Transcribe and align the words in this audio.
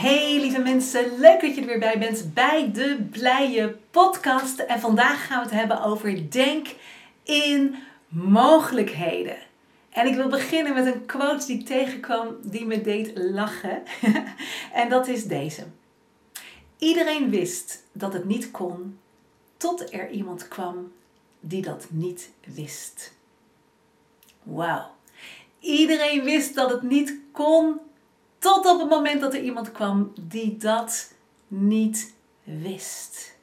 Hey 0.00 0.40
lieve 0.40 0.60
mensen, 0.60 1.18
leuk 1.18 1.40
dat 1.40 1.54
je 1.54 1.60
er 1.60 1.66
weer 1.66 1.78
bij 1.78 1.98
bent 1.98 2.34
bij 2.34 2.70
de 2.72 3.06
Blije 3.10 3.76
Podcast. 3.90 4.58
En 4.58 4.80
vandaag 4.80 5.26
gaan 5.26 5.38
we 5.38 5.44
het 5.44 5.54
hebben 5.54 5.82
over 5.82 6.30
denk 6.30 6.66
in 7.22 7.74
mogelijkheden. 8.08 9.36
En 9.90 10.06
ik 10.06 10.14
wil 10.14 10.28
beginnen 10.28 10.74
met 10.74 10.86
een 10.86 11.06
quote 11.06 11.46
die 11.46 11.62
tegenkwam 11.62 12.36
die 12.42 12.66
me 12.66 12.80
deed 12.80 13.12
lachen. 13.14 13.82
en 14.72 14.88
dat 14.88 15.06
is 15.06 15.24
deze. 15.24 15.66
Iedereen 16.78 17.30
wist 17.30 17.84
dat 17.92 18.12
het 18.12 18.24
niet 18.24 18.50
kon, 18.50 18.98
tot 19.56 19.92
er 19.92 20.10
iemand 20.10 20.48
kwam 20.48 20.92
die 21.40 21.62
dat 21.62 21.86
niet 21.90 22.30
wist. 22.54 23.14
Wauw. 24.42 24.90
Iedereen 25.60 26.24
wist 26.24 26.54
dat 26.54 26.70
het 26.70 26.82
niet 26.82 27.18
kon, 27.32 27.80
tot 28.38 28.66
op 28.66 28.78
het 28.78 28.88
moment 28.88 29.20
dat 29.20 29.34
er 29.34 29.42
iemand 29.42 29.72
kwam 29.72 30.12
die 30.20 30.56
dat 30.56 31.12
niet 31.48 32.14
wist. 32.44 33.36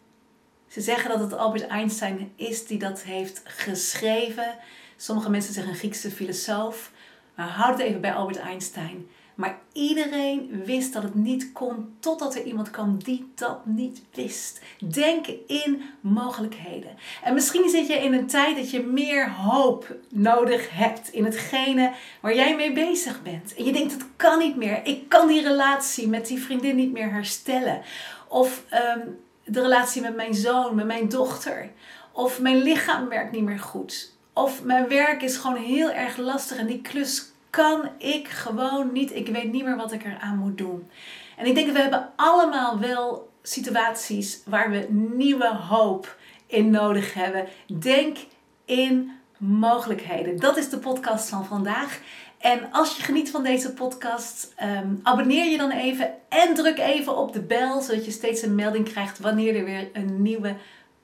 Ze 0.68 0.82
zeggen 0.82 1.10
dat 1.10 1.20
het 1.20 1.34
Albert 1.34 1.68
Einstein 1.68 2.32
is 2.36 2.66
die 2.66 2.80
dat 2.80 3.02
heeft 3.02 3.42
geschreven. 3.44 4.58
Sommige 4.98 5.30
mensen 5.30 5.54
zeggen 5.54 5.72
een 5.72 5.80
Griekse 5.80 6.12
filosoof. 6.12 6.92
Maar 7.36 7.48
houd 7.48 7.78
het 7.78 7.88
even 7.88 8.02
bij 8.02 8.14
Albert 8.14 8.38
Einstein. 8.38 9.10
Maar 9.36 9.60
iedereen 9.72 10.64
wist 10.66 10.94
dat 10.94 11.04
het 11.04 11.16
niet 11.16 11.52
kon 11.52 11.96
totdat 12.00 12.36
er 12.36 12.44
iemand 12.44 12.70
kwam 12.70 13.04
die 13.04 13.32
dat 13.36 13.66
niet 13.66 14.02
wist. 14.14 14.62
Denk 14.80 15.28
in 15.48 15.82
mogelijkheden. 16.00 16.90
En 17.24 17.34
misschien 17.34 17.70
zit 17.70 17.88
je 17.88 17.94
in 17.94 18.14
een 18.14 18.28
tijd 18.28 18.56
dat 18.56 18.72
je 18.72 18.82
meer 18.82 19.32
hoop 19.32 19.96
nodig 20.10 20.70
hebt 20.72 21.14
in 21.14 21.26
hetgene 21.26 21.92
waar 22.22 22.36
jij 22.36 22.56
mee 22.56 22.74
bezig 22.74 23.24
bent. 23.24 23.56
En 23.56 23.66
je 23.66 23.72
denkt, 23.72 23.92
het 23.94 24.06
kan 24.16 24.40
niet 24.40 24.56
meer. 24.56 24.86
Ik 24.86 25.10
kan 25.10 25.28
die 25.28 25.42
relatie 25.42 26.08
met 26.08 26.28
die 26.28 26.42
vriendin 26.42 26.76
niet 26.76 26.92
meer 26.92 27.12
herstellen. 27.12 27.82
Of 28.28 28.64
ehm, 28.70 29.00
de 29.44 29.62
relatie 29.62 30.02
met 30.02 30.16
mijn 30.16 30.34
zoon, 30.34 30.76
met 30.76 30.86
mijn 30.86 31.10
dochter. 31.10 31.72
Of 32.12 32.42
mijn 32.42 32.62
lichaam 32.62 33.08
werkt 33.10 33.32
niet 33.32 33.44
meer 33.44 33.60
goed. 33.60 34.14
Of 34.34 34.64
mijn 34.64 34.88
werk 34.88 35.22
is 35.22 35.38
gewoon 35.38 35.58
heel 35.58 35.92
erg 35.92 36.18
lastig 36.18 36.58
en 36.58 36.66
die 36.66 36.82
klus 36.82 37.34
kan 37.56 37.90
ik 37.98 38.28
gewoon 38.28 38.92
niet. 38.92 39.16
Ik 39.16 39.28
weet 39.28 39.52
niet 39.52 39.64
meer 39.64 39.76
wat 39.76 39.92
ik 39.92 40.06
eraan 40.06 40.38
moet 40.38 40.58
doen. 40.58 40.90
En 41.38 41.46
ik 41.46 41.56
denk 41.56 41.66
dat 41.68 41.76
we 41.76 41.82
hebben 41.82 42.10
allemaal 42.16 42.80
wel 42.80 43.30
situaties 43.42 44.42
waar 44.46 44.72
we 44.72 44.88
nieuwe 44.90 45.56
hoop 45.56 46.18
in 46.48 46.70
nodig 46.70 47.14
hebben. 47.14 47.48
Denk 47.80 48.18
in 48.66 49.12
mogelijkheden. 49.38 50.40
Dat 50.40 50.58
is 50.58 50.70
de 50.70 50.78
podcast 50.78 51.30
van 51.30 51.46
vandaag. 51.46 52.00
En 52.38 52.72
als 52.72 52.98
je 52.98 53.04
geniet 53.04 53.32
van 53.32 53.44
deze 53.44 53.74
podcast, 53.74 54.54
ehm, 54.56 54.96
abonneer 55.04 55.46
je 55.52 55.58
dan 55.58 55.72
even 55.72 56.14
en 56.30 56.54
druk 56.54 56.78
even 56.78 57.18
op 57.18 57.34
de 57.34 57.42
bel, 57.42 57.82
zodat 57.82 58.06
je 58.06 58.12
steeds 58.12 58.42
een 58.42 58.56
melding 58.56 58.90
krijgt 58.90 59.20
wanneer 59.20 59.56
er 59.56 59.66
weer 59.66 59.90
een 59.94 60.22
nieuwe 60.22 60.56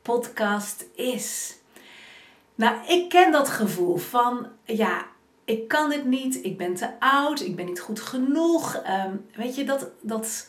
podcast 0.02 0.86
is. 0.96 1.56
Nou, 2.56 2.76
ik 2.88 3.10
ken 3.10 3.32
dat 3.32 3.50
gevoel 3.50 3.98
van, 3.98 4.48
ja, 4.66 5.06
ik 5.46 5.68
kan 5.68 5.90
dit 5.90 6.06
niet, 6.06 6.46
ik 6.46 6.58
ben 6.58 6.76
te 6.76 7.00
oud, 7.00 7.42
ik 7.42 7.56
ben 7.56 7.66
niet 7.66 7.80
goed 7.80 8.00
genoeg. 8.00 8.76
Ehm, 8.76 9.16
weet 9.36 9.56
je, 9.56 9.64
dat, 9.64 9.88
dat 10.02 10.48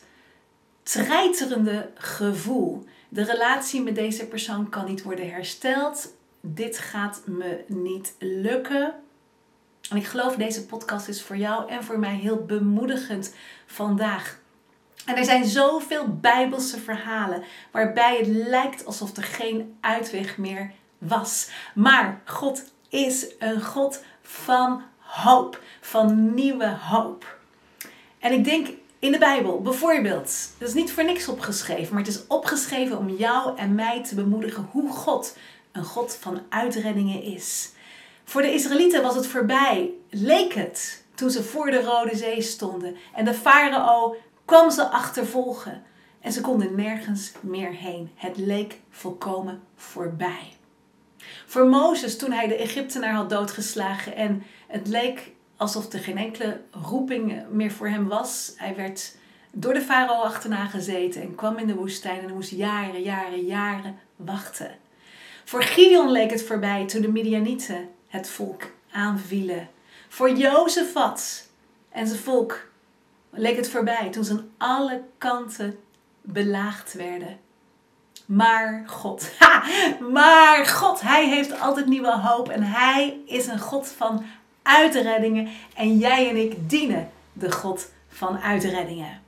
treiterende 0.83 1.89
gevoel. 1.95 2.85
De 3.09 3.23
relatie 3.23 3.81
met 3.81 3.95
deze 3.95 4.27
persoon 4.27 4.69
kan 4.69 4.85
niet 4.85 5.03
worden 5.03 5.29
hersteld. 5.29 6.13
Dit 6.41 6.77
gaat 6.77 7.21
me 7.25 7.63
niet 7.67 8.15
lukken. 8.19 8.93
En 9.89 9.97
ik 9.97 10.05
geloof 10.05 10.35
deze 10.35 10.65
podcast 10.65 11.07
is 11.07 11.21
voor 11.21 11.37
jou 11.37 11.69
en 11.69 11.83
voor 11.83 11.99
mij 11.99 12.15
heel 12.15 12.45
bemoedigend 12.45 13.35
vandaag. 13.65 14.41
En 15.05 15.15
er 15.15 15.25
zijn 15.25 15.45
zoveel 15.45 16.17
bijbelse 16.17 16.79
verhalen 16.79 17.43
waarbij 17.71 18.17
het 18.17 18.27
lijkt 18.27 18.85
alsof 18.85 19.17
er 19.17 19.23
geen 19.23 19.77
uitweg 19.81 20.37
meer 20.37 20.71
was. 20.97 21.49
Maar 21.75 22.21
God 22.25 22.63
is 22.89 23.27
een 23.39 23.61
God 23.61 24.03
van 24.21 24.81
hoop, 25.13 25.61
van 25.81 26.33
nieuwe 26.33 26.77
hoop. 26.81 27.37
En 28.19 28.33
ik 28.33 28.43
denk 28.43 28.67
in 28.99 29.11
de 29.11 29.17
Bijbel 29.17 29.61
bijvoorbeeld, 29.61 30.49
dat 30.57 30.67
is 30.67 30.73
niet 30.73 30.91
voor 30.91 31.03
niks 31.03 31.27
opgeschreven, 31.27 31.93
maar 31.93 32.03
het 32.03 32.13
is 32.13 32.27
opgeschreven 32.27 32.97
om 32.97 33.09
jou 33.09 33.57
en 33.57 33.75
mij 33.75 34.03
te 34.03 34.15
bemoedigen 34.15 34.67
hoe 34.71 34.91
God 34.91 35.37
een 35.71 35.83
God 35.83 36.17
van 36.19 36.41
uitreddingen 36.49 37.21
is. 37.21 37.71
Voor 38.23 38.41
de 38.41 38.53
Israëlieten 38.53 39.01
was 39.01 39.15
het 39.15 39.27
voorbij, 39.27 39.89
leek 40.09 40.53
het, 40.53 41.03
toen 41.15 41.29
ze 41.29 41.43
voor 41.43 41.71
de 41.71 41.81
Rode 41.81 42.15
Zee 42.15 42.41
stonden 42.41 42.95
en 43.13 43.25
de 43.25 43.33
farao 43.33 44.15
kwam 44.45 44.71
ze 44.71 44.89
achtervolgen 44.89 45.83
en 46.21 46.31
ze 46.31 46.41
konden 46.41 46.75
nergens 46.75 47.31
meer 47.39 47.71
heen. 47.71 48.11
Het 48.15 48.37
leek 48.37 48.79
volkomen 48.89 49.61
voorbij. 49.75 50.62
Voor 51.45 51.67
Mozes, 51.67 52.17
toen 52.17 52.31
hij 52.31 52.47
de 52.47 52.55
Egyptenaar 52.55 53.13
had 53.13 53.29
doodgeslagen 53.29 54.15
en 54.15 54.43
het 54.67 54.87
leek 54.87 55.31
alsof 55.57 55.93
er 55.93 55.99
geen 55.99 56.17
enkele 56.17 56.61
roeping 56.71 57.43
meer 57.49 57.71
voor 57.71 57.87
hem 57.87 58.07
was. 58.07 58.53
Hij 58.55 58.75
werd 58.75 59.15
door 59.51 59.73
de 59.73 59.81
farao 59.81 60.21
achterna 60.21 60.65
gezeten 60.65 61.21
en 61.21 61.35
kwam 61.35 61.57
in 61.57 61.67
de 61.67 61.75
woestijn 61.75 62.19
en 62.19 62.33
moest 62.33 62.51
jaren, 62.51 63.01
jaren, 63.01 63.45
jaren 63.45 63.99
wachten. 64.15 64.71
Voor 65.43 65.63
Gideon 65.63 66.11
leek 66.11 66.31
het 66.31 66.43
voorbij 66.43 66.87
toen 66.87 67.01
de 67.01 67.11
Midianieten 67.11 67.89
het 68.07 68.29
volk 68.29 68.63
aanvielen. 68.91 69.69
Voor 70.09 70.31
Jozefat 70.31 71.47
en 71.89 72.07
zijn 72.07 72.19
volk 72.19 72.67
leek 73.29 73.55
het 73.55 73.69
voorbij 73.69 74.09
toen 74.09 74.23
ze 74.23 74.33
aan 74.33 74.49
alle 74.57 75.01
kanten 75.17 75.79
belaagd 76.21 76.93
werden. 76.93 77.39
Maar 78.25 78.83
God, 78.87 79.31
maar 80.11 80.65
God, 80.65 81.01
Hij 81.01 81.29
heeft 81.29 81.59
altijd 81.59 81.85
nieuwe 81.85 82.17
hoop 82.19 82.49
en 82.49 82.63
Hij 82.63 83.19
is 83.25 83.47
een 83.47 83.59
God 83.59 83.87
van 83.87 84.25
uitreddingen 84.61 85.49
en 85.75 85.97
jij 85.97 86.29
en 86.29 86.35
ik 86.35 86.69
dienen 86.69 87.09
de 87.33 87.51
God 87.51 87.91
van 88.07 88.39
uitreddingen. 88.39 89.21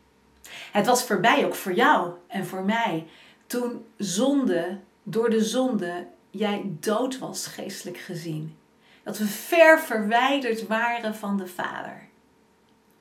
Het 0.72 0.86
was 0.86 1.04
voorbij 1.04 1.46
ook 1.46 1.56
voor 1.56 1.74
jou 1.74 2.12
en 2.28 2.46
voor 2.46 2.64
mij 2.64 3.08
toen 3.48 3.86
zonde, 3.98 4.78
door 5.04 5.30
de 5.30 5.44
zonde, 5.44 6.08
jij 6.30 6.62
dood 6.80 7.20
was 7.20 7.48
geestelijk 7.48 7.98
gezien. 7.98 8.58
Dat 9.04 9.18
we 9.18 9.26
ver 9.26 9.80
verwijderd 9.80 10.68
waren 10.68 11.16
van 11.16 11.38
de 11.38 11.48
Vader. 11.48 12.05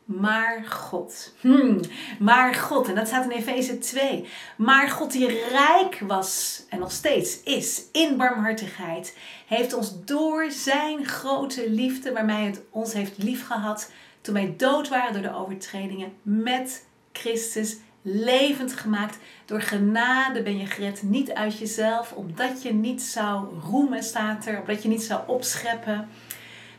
Maar 0.04 0.64
God. 0.68 1.34
Hmm, 1.40 1.80
maar 2.18 2.54
God. 2.54 2.88
En 2.88 2.94
dat 2.94 3.06
staat 3.06 3.24
in 3.24 3.30
Efeze 3.30 3.78
2. 3.78 4.28
Maar 4.56 4.88
God 4.88 5.12
die 5.12 5.48
rijk 5.48 6.00
was 6.06 6.62
en 6.68 6.78
nog 6.78 6.92
steeds 6.92 7.42
is 7.42 7.82
in 7.92 8.16
barmhartigheid, 8.16 9.16
heeft 9.46 9.74
ons 9.74 10.04
door 10.04 10.50
zijn 10.50 11.06
grote 11.06 11.70
liefde, 11.70 12.12
waarmee 12.12 12.46
het 12.46 12.62
ons 12.70 12.92
heeft 12.92 13.22
liefgehad, 13.22 13.90
toen 14.20 14.34
wij 14.34 14.54
dood 14.56 14.88
waren 14.88 15.12
door 15.12 15.22
de 15.22 15.34
overtredingen, 15.34 16.12
met 16.22 16.86
Christus 17.12 17.76
levend 18.02 18.72
gemaakt. 18.72 19.18
Door 19.44 19.60
genade 19.60 20.42
ben 20.42 20.58
je 20.58 20.66
gered, 20.66 21.02
niet 21.02 21.32
uit 21.32 21.58
jezelf, 21.58 22.12
omdat 22.12 22.62
je 22.62 22.72
niet 22.72 23.02
zou 23.02 23.60
roemen, 23.60 24.02
staat 24.02 24.46
er, 24.46 24.60
omdat 24.60 24.82
je 24.82 24.88
niet 24.88 25.02
zou 25.02 25.20
opscheppen. 25.26 26.08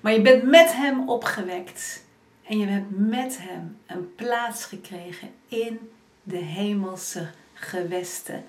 Maar 0.02 0.14
je 0.14 0.22
bent 0.22 0.44
met 0.44 0.74
hem 0.74 1.10
opgewekt. 1.10 2.05
En 2.48 2.58
je 2.58 2.66
hebt 2.66 2.90
met 2.90 3.38
hem 3.40 3.78
een 3.86 4.16
plaats 4.16 4.66
gekregen 4.66 5.30
in 5.48 5.92
de 6.24 6.38
hemelse 6.38 7.30
gewesten. 7.54 8.46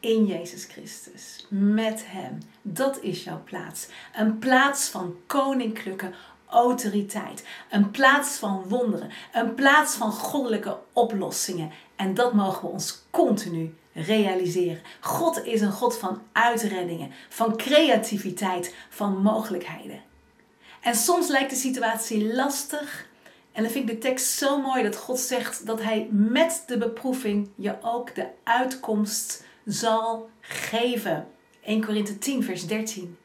In 0.00 0.26
Jezus 0.26 0.64
Christus. 0.64 1.46
Met 1.50 2.02
hem. 2.06 2.38
Dat 2.62 3.02
is 3.02 3.24
jouw 3.24 3.42
plaats. 3.44 3.88
Een 4.14 4.38
plaats 4.38 4.88
van 4.88 5.16
koninklijke 5.26 6.10
autoriteit. 6.46 7.46
Een 7.70 7.90
plaats 7.90 8.36
van 8.36 8.64
wonderen. 8.68 9.10
Een 9.32 9.54
plaats 9.54 9.94
van 9.94 10.12
goddelijke 10.12 10.78
oplossingen. 10.92 11.70
En 11.96 12.14
dat 12.14 12.32
mogen 12.32 12.62
we 12.62 12.68
ons 12.68 13.02
continu 13.10 13.74
realiseren. 13.92 14.82
God 15.00 15.44
is 15.44 15.60
een 15.60 15.72
God 15.72 15.96
van 15.96 16.22
uitreddingen, 16.32 17.10
van 17.28 17.56
creativiteit, 17.56 18.74
van 18.88 19.22
mogelijkheden. 19.22 20.02
En 20.80 20.94
soms 20.94 21.28
lijkt 21.28 21.50
de 21.50 21.56
situatie 21.56 22.34
lastig, 22.34 23.06
en 23.54 23.62
dan 23.62 23.72
vind 23.72 23.88
ik 23.88 23.94
de 23.94 24.08
tekst 24.08 24.26
zo 24.26 24.60
mooi 24.60 24.82
dat 24.82 24.96
God 24.96 25.18
zegt 25.18 25.66
dat 25.66 25.82
Hij 25.82 26.08
met 26.10 26.62
de 26.66 26.78
beproeving 26.78 27.48
je 27.54 27.76
ook 27.82 28.14
de 28.14 28.26
uitkomst 28.42 29.44
zal 29.64 30.30
geven. 30.40 31.26
1 31.64 31.84
Korinthe 31.84 32.18
10, 32.18 32.42
vers 32.42 32.66
13. 32.66 33.16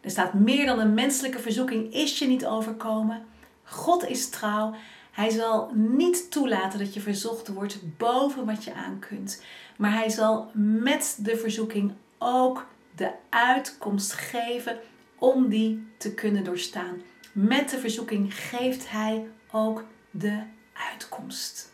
Er 0.00 0.10
staat 0.10 0.34
meer 0.34 0.66
dan 0.66 0.78
een 0.78 0.94
menselijke 0.94 1.38
verzoeking 1.38 1.94
is 1.94 2.18
je 2.18 2.26
niet 2.26 2.46
overkomen. 2.46 3.24
God 3.64 4.08
is 4.08 4.28
trouw. 4.28 4.74
Hij 5.12 5.30
zal 5.30 5.70
niet 5.74 6.30
toelaten 6.30 6.78
dat 6.78 6.94
je 6.94 7.00
verzocht 7.00 7.48
wordt 7.48 7.96
boven 7.96 8.46
wat 8.46 8.64
je 8.64 8.74
aan 8.74 8.98
kunt. 8.98 9.42
Maar 9.76 9.92
hij 9.92 10.08
zal 10.08 10.50
met 10.82 11.18
de 11.20 11.36
verzoeking 11.36 11.92
ook 12.18 12.66
de 12.96 13.10
uitkomst 13.30 14.12
geven 14.12 14.78
om 15.18 15.48
die 15.48 15.86
te 15.98 16.14
kunnen 16.14 16.44
doorstaan. 16.44 17.00
Met 17.32 17.70
de 17.70 17.78
verzoeking 17.78 18.34
geeft 18.34 18.90
hij 18.90 19.26
ook 19.54 19.84
de 20.10 20.42
uitkomst. 20.72 21.72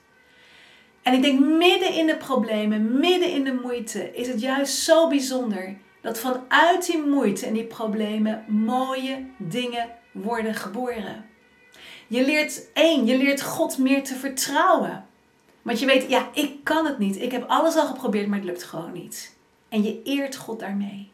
En 1.02 1.14
ik 1.14 1.22
denk 1.22 1.40
midden 1.40 1.94
in 1.94 2.06
de 2.06 2.16
problemen, 2.16 2.98
midden 2.98 3.30
in 3.30 3.44
de 3.44 3.58
moeite, 3.62 4.14
is 4.14 4.28
het 4.28 4.40
juist 4.40 4.74
zo 4.74 5.08
bijzonder 5.08 5.76
dat 6.00 6.18
vanuit 6.18 6.86
die 6.86 7.02
moeite 7.02 7.46
en 7.46 7.52
die 7.52 7.64
problemen 7.64 8.44
mooie 8.48 9.26
dingen 9.36 9.88
worden 10.12 10.54
geboren. 10.54 11.24
Je 12.06 12.24
leert 12.24 12.72
één, 12.72 13.06
je 13.06 13.16
leert 13.16 13.42
God 13.42 13.78
meer 13.78 14.04
te 14.04 14.14
vertrouwen. 14.14 15.04
Want 15.62 15.78
je 15.80 15.86
weet, 15.86 16.10
ja, 16.10 16.28
ik 16.32 16.64
kan 16.64 16.86
het 16.86 16.98
niet. 16.98 17.22
Ik 17.22 17.32
heb 17.32 17.44
alles 17.48 17.76
al 17.76 17.86
geprobeerd, 17.86 18.26
maar 18.26 18.38
het 18.38 18.46
lukt 18.46 18.62
gewoon 18.62 18.92
niet. 18.92 19.36
En 19.68 19.82
je 19.82 20.02
eert 20.04 20.36
God 20.36 20.60
daarmee. 20.60 21.10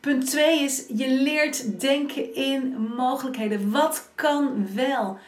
Punt 0.00 0.30
2 0.30 0.60
is, 0.60 0.84
je 0.88 1.10
leert 1.10 1.80
denken 1.80 2.34
in 2.34 2.76
mogelijkheden. 2.96 3.70
Wat 3.70 4.10
kan 4.14 4.74
wel? 4.74 5.18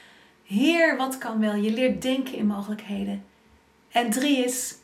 Heer, 0.52 0.96
wat 0.96 1.18
kan 1.18 1.40
wel? 1.40 1.54
Je 1.54 1.70
leert 1.70 2.02
denken 2.02 2.34
in 2.34 2.46
mogelijkheden. 2.46 3.24
En 3.90 4.10
drie 4.10 4.44
is, 4.44 4.74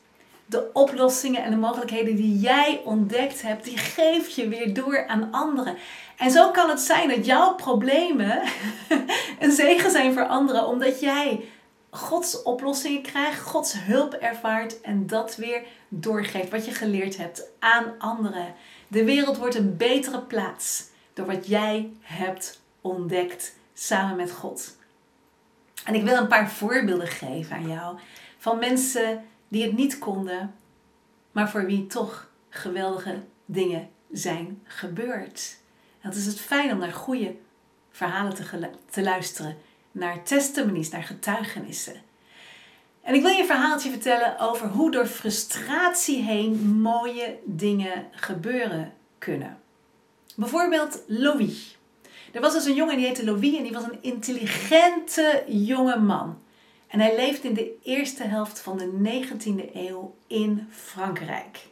de 0.46 0.70
oplossingen 0.72 1.44
en 1.44 1.50
de 1.50 1.56
mogelijkheden 1.56 2.16
die 2.16 2.38
jij 2.38 2.80
ontdekt 2.84 3.42
hebt, 3.42 3.64
die 3.64 3.78
geef 3.78 4.28
je 4.28 4.48
weer 4.48 4.74
door 4.74 5.06
aan 5.06 5.28
anderen. 5.30 5.76
En 6.16 6.30
zo 6.30 6.50
kan 6.50 6.70
het 6.70 6.80
zijn 6.80 7.08
dat 7.08 7.26
jouw 7.26 7.54
problemen 7.54 8.42
een 9.40 9.52
zegen 9.52 9.90
zijn 9.90 10.12
voor 10.12 10.26
anderen, 10.26 10.66
omdat 10.66 11.00
jij 11.00 11.44
Gods 11.90 12.42
oplossingen 12.42 13.02
krijgt, 13.02 13.40
Gods 13.40 13.74
hulp 13.78 14.12
ervaart 14.12 14.80
en 14.80 15.06
dat 15.06 15.36
weer 15.36 15.62
doorgeeft, 15.88 16.50
wat 16.50 16.64
je 16.64 16.72
geleerd 16.72 17.16
hebt 17.16 17.42
aan 17.58 17.94
anderen. 17.98 18.54
De 18.88 19.04
wereld 19.04 19.36
wordt 19.36 19.54
een 19.54 19.76
betere 19.76 20.20
plaats 20.20 20.84
door 21.12 21.26
wat 21.26 21.46
jij 21.46 21.90
hebt 22.00 22.60
ontdekt 22.80 23.54
samen 23.74 24.16
met 24.16 24.32
God. 24.32 24.77
En 25.84 25.94
ik 25.94 26.04
wil 26.04 26.16
een 26.16 26.26
paar 26.26 26.50
voorbeelden 26.50 27.08
geven 27.08 27.56
aan 27.56 27.68
jou 27.68 27.98
van 28.38 28.58
mensen 28.58 29.24
die 29.48 29.62
het 29.62 29.76
niet 29.76 29.98
konden, 29.98 30.54
maar 31.32 31.50
voor 31.50 31.66
wie 31.66 31.86
toch 31.86 32.30
geweldige 32.48 33.22
dingen 33.44 33.88
zijn 34.10 34.62
gebeurd. 34.64 35.56
Dat 36.02 36.14
is 36.14 36.26
het 36.26 36.40
fijn 36.40 36.72
om 36.72 36.78
naar 36.78 36.92
goede 36.92 37.34
verhalen 37.90 38.34
te, 38.34 38.70
te 38.90 39.02
luisteren, 39.02 39.56
naar 39.92 40.22
testimonies, 40.22 40.90
naar 40.90 41.02
getuigenissen. 41.02 42.02
En 43.02 43.14
ik 43.14 43.22
wil 43.22 43.30
je 43.30 43.40
een 43.40 43.46
verhaaltje 43.46 43.90
vertellen 43.90 44.38
over 44.38 44.68
hoe 44.68 44.90
door 44.90 45.06
frustratie 45.06 46.22
heen 46.22 46.80
mooie 46.80 47.38
dingen 47.44 48.06
gebeuren 48.10 48.92
kunnen. 49.18 49.58
Bijvoorbeeld 50.36 51.02
Louis. 51.06 51.77
Er 52.32 52.40
was 52.40 52.52
dus 52.52 52.64
een 52.64 52.74
jongen 52.74 52.96
die 52.96 53.06
heette 53.06 53.24
Louis 53.24 53.56
en 53.56 53.62
die 53.62 53.72
was 53.72 53.84
een 53.84 53.98
intelligente 54.00 55.44
jonge 55.46 55.98
man. 55.98 56.38
En 56.86 57.00
hij 57.00 57.16
leefde 57.16 57.48
in 57.48 57.54
de 57.54 57.76
eerste 57.82 58.22
helft 58.22 58.60
van 58.60 58.78
de 58.78 59.22
19e 59.22 59.74
eeuw 59.74 60.14
in 60.26 60.66
Frankrijk. 60.70 61.66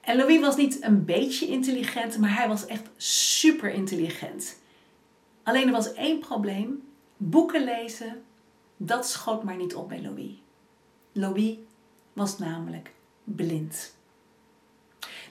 En 0.00 0.16
Louis 0.16 0.40
was 0.40 0.56
niet 0.56 0.82
een 0.82 1.04
beetje 1.04 1.46
intelligent, 1.46 2.18
maar 2.18 2.36
hij 2.36 2.48
was 2.48 2.66
echt 2.66 2.88
super 2.96 3.72
intelligent. 3.72 4.58
Alleen 5.42 5.66
er 5.66 5.72
was 5.72 5.92
één 5.92 6.18
probleem: 6.18 6.82
boeken 7.16 7.64
lezen, 7.64 8.22
dat 8.76 9.08
schoot 9.08 9.42
maar 9.42 9.56
niet 9.56 9.74
op 9.74 9.88
bij 9.88 10.02
Louis. 10.02 10.32
Louis 11.12 11.54
was 12.12 12.38
namelijk 12.38 12.92
blind. 13.24 13.94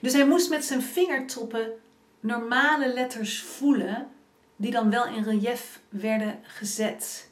Dus 0.00 0.12
hij 0.12 0.26
moest 0.26 0.50
met 0.50 0.64
zijn 0.64 0.82
vingertoppen 0.82 1.72
normale 2.20 2.92
letters 2.92 3.42
voelen, 3.42 4.08
die 4.56 4.70
dan 4.70 4.90
wel 4.90 5.06
in 5.06 5.22
relief 5.22 5.80
werden 5.88 6.38
gezet. 6.42 7.30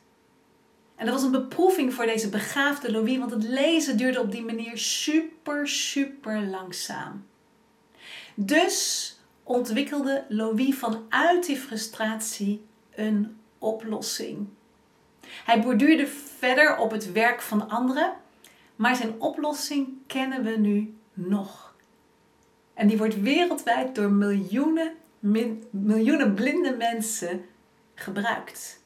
En 0.97 1.07
dat 1.07 1.15
was 1.15 1.25
een 1.25 1.31
beproeving 1.31 1.95
voor 1.95 2.07
deze 2.07 2.29
begaafde 2.29 2.91
Louis, 2.91 3.19
want 3.19 3.31
het 3.31 3.45
lezen 3.45 3.97
duurde 3.97 4.21
op 4.21 4.33
die 4.33 4.45
manier 4.45 4.79
super, 4.79 5.69
super 5.69 6.43
langzaam. 6.43 7.27
Dus 8.35 9.13
ontwikkelde 9.43 10.25
Louis 10.29 10.75
vanuit 10.75 11.47
die 11.47 11.57
frustratie 11.57 12.65
een 12.95 13.37
oplossing. 13.59 14.49
Hij 15.45 15.63
borduurde 15.63 16.07
verder 16.07 16.77
op 16.77 16.91
het 16.91 17.13
werk 17.13 17.43
van 17.43 17.69
anderen, 17.69 18.13
maar 18.77 18.97
zijn 18.97 19.21
oplossing 19.21 19.89
kennen 20.07 20.43
we 20.43 20.57
nu 20.57 20.97
nog. 21.13 21.68
En 22.79 22.87
die 22.87 22.99
wordt 22.99 23.21
wereldwijd 23.21 23.95
door 23.95 24.11
miljoenen, 24.11 24.93
miljoenen 25.71 26.35
blinde 26.35 26.77
mensen 26.77 27.45
gebruikt 27.95 28.81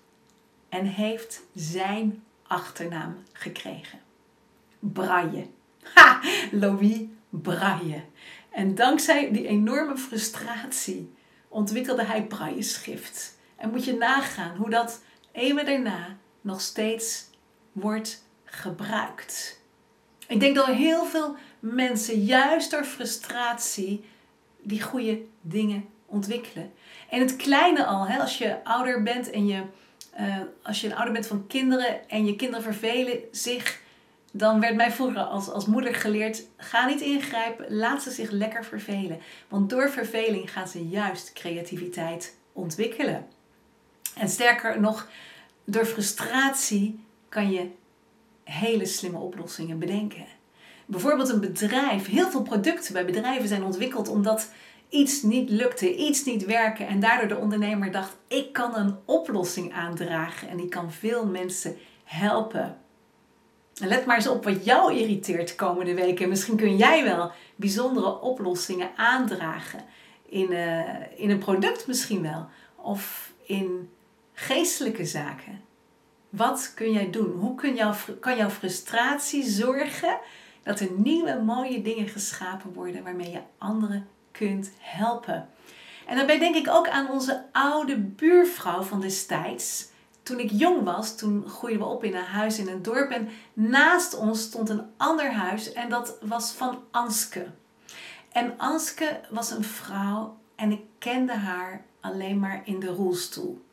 en 0.68 0.86
heeft 0.86 1.42
zijn 1.54 2.22
achternaam 2.46 3.16
gekregen. 3.32 3.98
Braille. 4.78 5.46
Ha! 5.82 6.20
Louis 6.50 7.00
Braille. 7.28 8.02
En 8.50 8.74
dankzij 8.74 9.32
die 9.32 9.46
enorme 9.46 9.96
frustratie 9.96 11.14
ontwikkelde 11.48 12.04
hij 12.04 12.26
braille-schrift. 12.26 13.38
En 13.56 13.70
moet 13.70 13.84
je 13.84 13.96
nagaan 13.96 14.56
hoe 14.56 14.70
dat 14.70 15.02
eeuwen 15.32 15.64
daarna 15.64 16.16
nog 16.40 16.60
steeds 16.60 17.30
wordt 17.72 18.24
gebruikt. 18.44 19.61
Ik 20.32 20.40
denk 20.40 20.54
dat 20.54 20.66
heel 20.66 21.04
veel 21.04 21.36
mensen 21.60 22.24
juist 22.24 22.70
door 22.70 22.84
frustratie 22.84 24.04
die 24.62 24.82
goede 24.82 25.20
dingen 25.40 25.84
ontwikkelen. 26.06 26.72
En 27.10 27.20
het 27.20 27.36
kleine 27.36 27.84
al, 27.84 28.06
hè, 28.06 28.18
als 28.18 28.38
je 28.38 28.64
ouder 28.64 29.02
bent 29.02 29.30
en 29.30 29.46
je 29.46 29.62
uh, 30.20 30.36
als 30.62 30.80
je 30.80 30.86
een 30.86 30.94
ouder 30.94 31.12
bent 31.12 31.26
van 31.26 31.46
kinderen 31.46 32.08
en 32.08 32.26
je 32.26 32.36
kinderen 32.36 32.62
vervelen 32.62 33.18
zich, 33.30 33.80
dan 34.32 34.60
werd 34.60 34.74
mij 34.74 34.92
vroeger 34.92 35.22
als, 35.22 35.50
als 35.50 35.66
moeder 35.66 35.94
geleerd: 35.94 36.42
ga 36.56 36.86
niet 36.86 37.00
ingrijpen, 37.00 37.74
laat 37.74 38.02
ze 38.02 38.10
zich 38.10 38.30
lekker 38.30 38.64
vervelen. 38.64 39.20
Want 39.48 39.70
door 39.70 39.90
verveling 39.90 40.52
gaan 40.52 40.68
ze 40.68 40.88
juist 40.88 41.32
creativiteit 41.32 42.36
ontwikkelen. 42.52 43.26
En 44.16 44.28
sterker 44.28 44.80
nog, 44.80 45.08
door 45.64 45.86
frustratie 45.86 47.04
kan 47.28 47.50
je 47.50 47.70
hele 48.52 48.86
slimme 48.86 49.18
oplossingen 49.18 49.78
bedenken. 49.78 50.24
Bijvoorbeeld 50.86 51.28
een 51.28 51.40
bedrijf, 51.40 52.06
heel 52.06 52.30
veel 52.30 52.42
producten 52.42 52.92
bij 52.92 53.04
bedrijven 53.04 53.48
zijn 53.48 53.64
ontwikkeld 53.64 54.08
omdat 54.08 54.48
iets 54.88 55.22
niet 55.22 55.50
lukte, 55.50 55.96
iets 55.96 56.24
niet 56.24 56.44
werken 56.44 56.86
en 56.86 57.00
daardoor 57.00 57.28
de 57.28 57.36
ondernemer 57.36 57.92
dacht: 57.92 58.16
ik 58.28 58.52
kan 58.52 58.76
een 58.76 58.96
oplossing 59.04 59.72
aandragen 59.72 60.48
en 60.48 60.58
ik 60.58 60.70
kan 60.70 60.92
veel 60.92 61.26
mensen 61.26 61.76
helpen. 62.04 62.76
En 63.80 63.88
let 63.88 64.06
maar 64.06 64.16
eens 64.16 64.28
op 64.28 64.44
wat 64.44 64.64
jou 64.64 64.94
irriteert 64.94 65.48
de 65.48 65.54
komende 65.54 65.94
weken. 65.94 66.28
Misschien 66.28 66.56
kun 66.56 66.76
jij 66.76 67.04
wel 67.04 67.30
bijzondere 67.56 68.20
oplossingen 68.20 68.90
aandragen. 68.96 69.80
In, 70.28 70.52
uh, 70.52 70.80
in 71.16 71.30
een 71.30 71.38
product 71.38 71.86
misschien 71.86 72.22
wel. 72.22 72.46
Of 72.76 73.32
in 73.46 73.90
geestelijke 74.32 75.04
zaken. 75.04 75.60
Wat 76.32 76.72
kun 76.74 76.92
jij 76.92 77.10
doen? 77.10 77.30
Hoe 77.30 77.54
kun 77.54 77.74
jouw, 77.74 77.94
kan 78.20 78.36
jouw 78.36 78.50
frustratie 78.50 79.44
zorgen 79.44 80.18
dat 80.62 80.80
er 80.80 80.88
nieuwe 80.96 81.42
mooie 81.44 81.82
dingen 81.82 82.08
geschapen 82.08 82.72
worden 82.72 83.02
waarmee 83.02 83.30
je 83.30 83.40
anderen 83.58 84.08
kunt 84.30 84.72
helpen. 84.78 85.48
En 86.06 86.16
daarbij 86.16 86.38
denk 86.38 86.54
ik 86.54 86.68
ook 86.68 86.88
aan 86.88 87.10
onze 87.10 87.44
oude 87.52 87.98
buurvrouw 87.98 88.82
van 88.82 89.00
destijds. 89.00 89.88
Toen 90.22 90.38
ik 90.38 90.50
jong 90.50 90.82
was, 90.82 91.16
toen 91.16 91.48
groeiden 91.48 91.82
we 91.82 91.88
op 91.88 92.04
in 92.04 92.14
een 92.14 92.24
huis 92.24 92.58
in 92.58 92.68
een 92.68 92.82
dorp 92.82 93.10
en 93.10 93.28
naast 93.52 94.14
ons 94.14 94.42
stond 94.42 94.68
een 94.68 94.86
ander 94.96 95.32
huis 95.32 95.72
en 95.72 95.88
dat 95.88 96.18
was 96.20 96.52
van 96.52 96.78
Anske. 96.90 97.46
En 98.32 98.58
Anske 98.58 99.20
was 99.30 99.50
een 99.50 99.64
vrouw 99.64 100.36
en 100.56 100.72
ik 100.72 100.80
kende 100.98 101.34
haar 101.34 101.84
alleen 102.00 102.38
maar 102.38 102.62
in 102.64 102.80
de 102.80 102.86
rolstoel. 102.86 103.64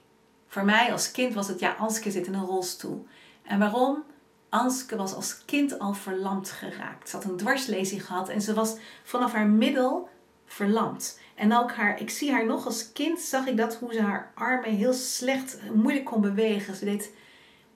Voor 0.50 0.66
mij 0.66 0.92
als 0.92 1.12
kind 1.12 1.34
was 1.34 1.48
het 1.48 1.60
ja, 1.60 1.72
Anske 1.72 2.12
zit 2.12 2.28
in 2.28 2.34
een 2.34 2.46
rolstoel. 2.46 3.08
En 3.44 3.60
waarom? 3.60 4.04
Anske 4.50 4.96
was 4.96 5.14
als 5.14 5.46
kind 5.46 5.80
al 5.80 5.94
verlamd 5.94 6.50
geraakt. 6.50 7.10
Ze 7.10 7.16
had 7.16 7.26
een 7.26 7.38
dwarslesie 7.38 8.00
gehad 8.00 8.30
en 8.30 8.42
ze 8.42 8.54
was 8.54 8.76
vanaf 9.04 9.32
haar 9.32 9.48
middel 9.48 10.10
verlamd. 10.46 11.20
En 11.36 11.54
ook 11.54 11.72
haar, 11.72 12.02
ik 12.02 12.10
zie 12.10 12.32
haar 12.32 12.46
nog 12.46 12.66
als 12.66 12.92
kind, 12.92 13.20
zag 13.20 13.46
ik 13.46 13.58
dat 13.58 13.76
hoe 13.76 13.94
ze 13.94 14.02
haar 14.02 14.32
armen 14.36 14.70
heel 14.70 14.94
slecht, 14.94 15.58
moeilijk 15.74 16.06
kon 16.06 16.22
bewegen. 16.22 16.76
Ze 16.76 16.86
deed, 16.86 17.12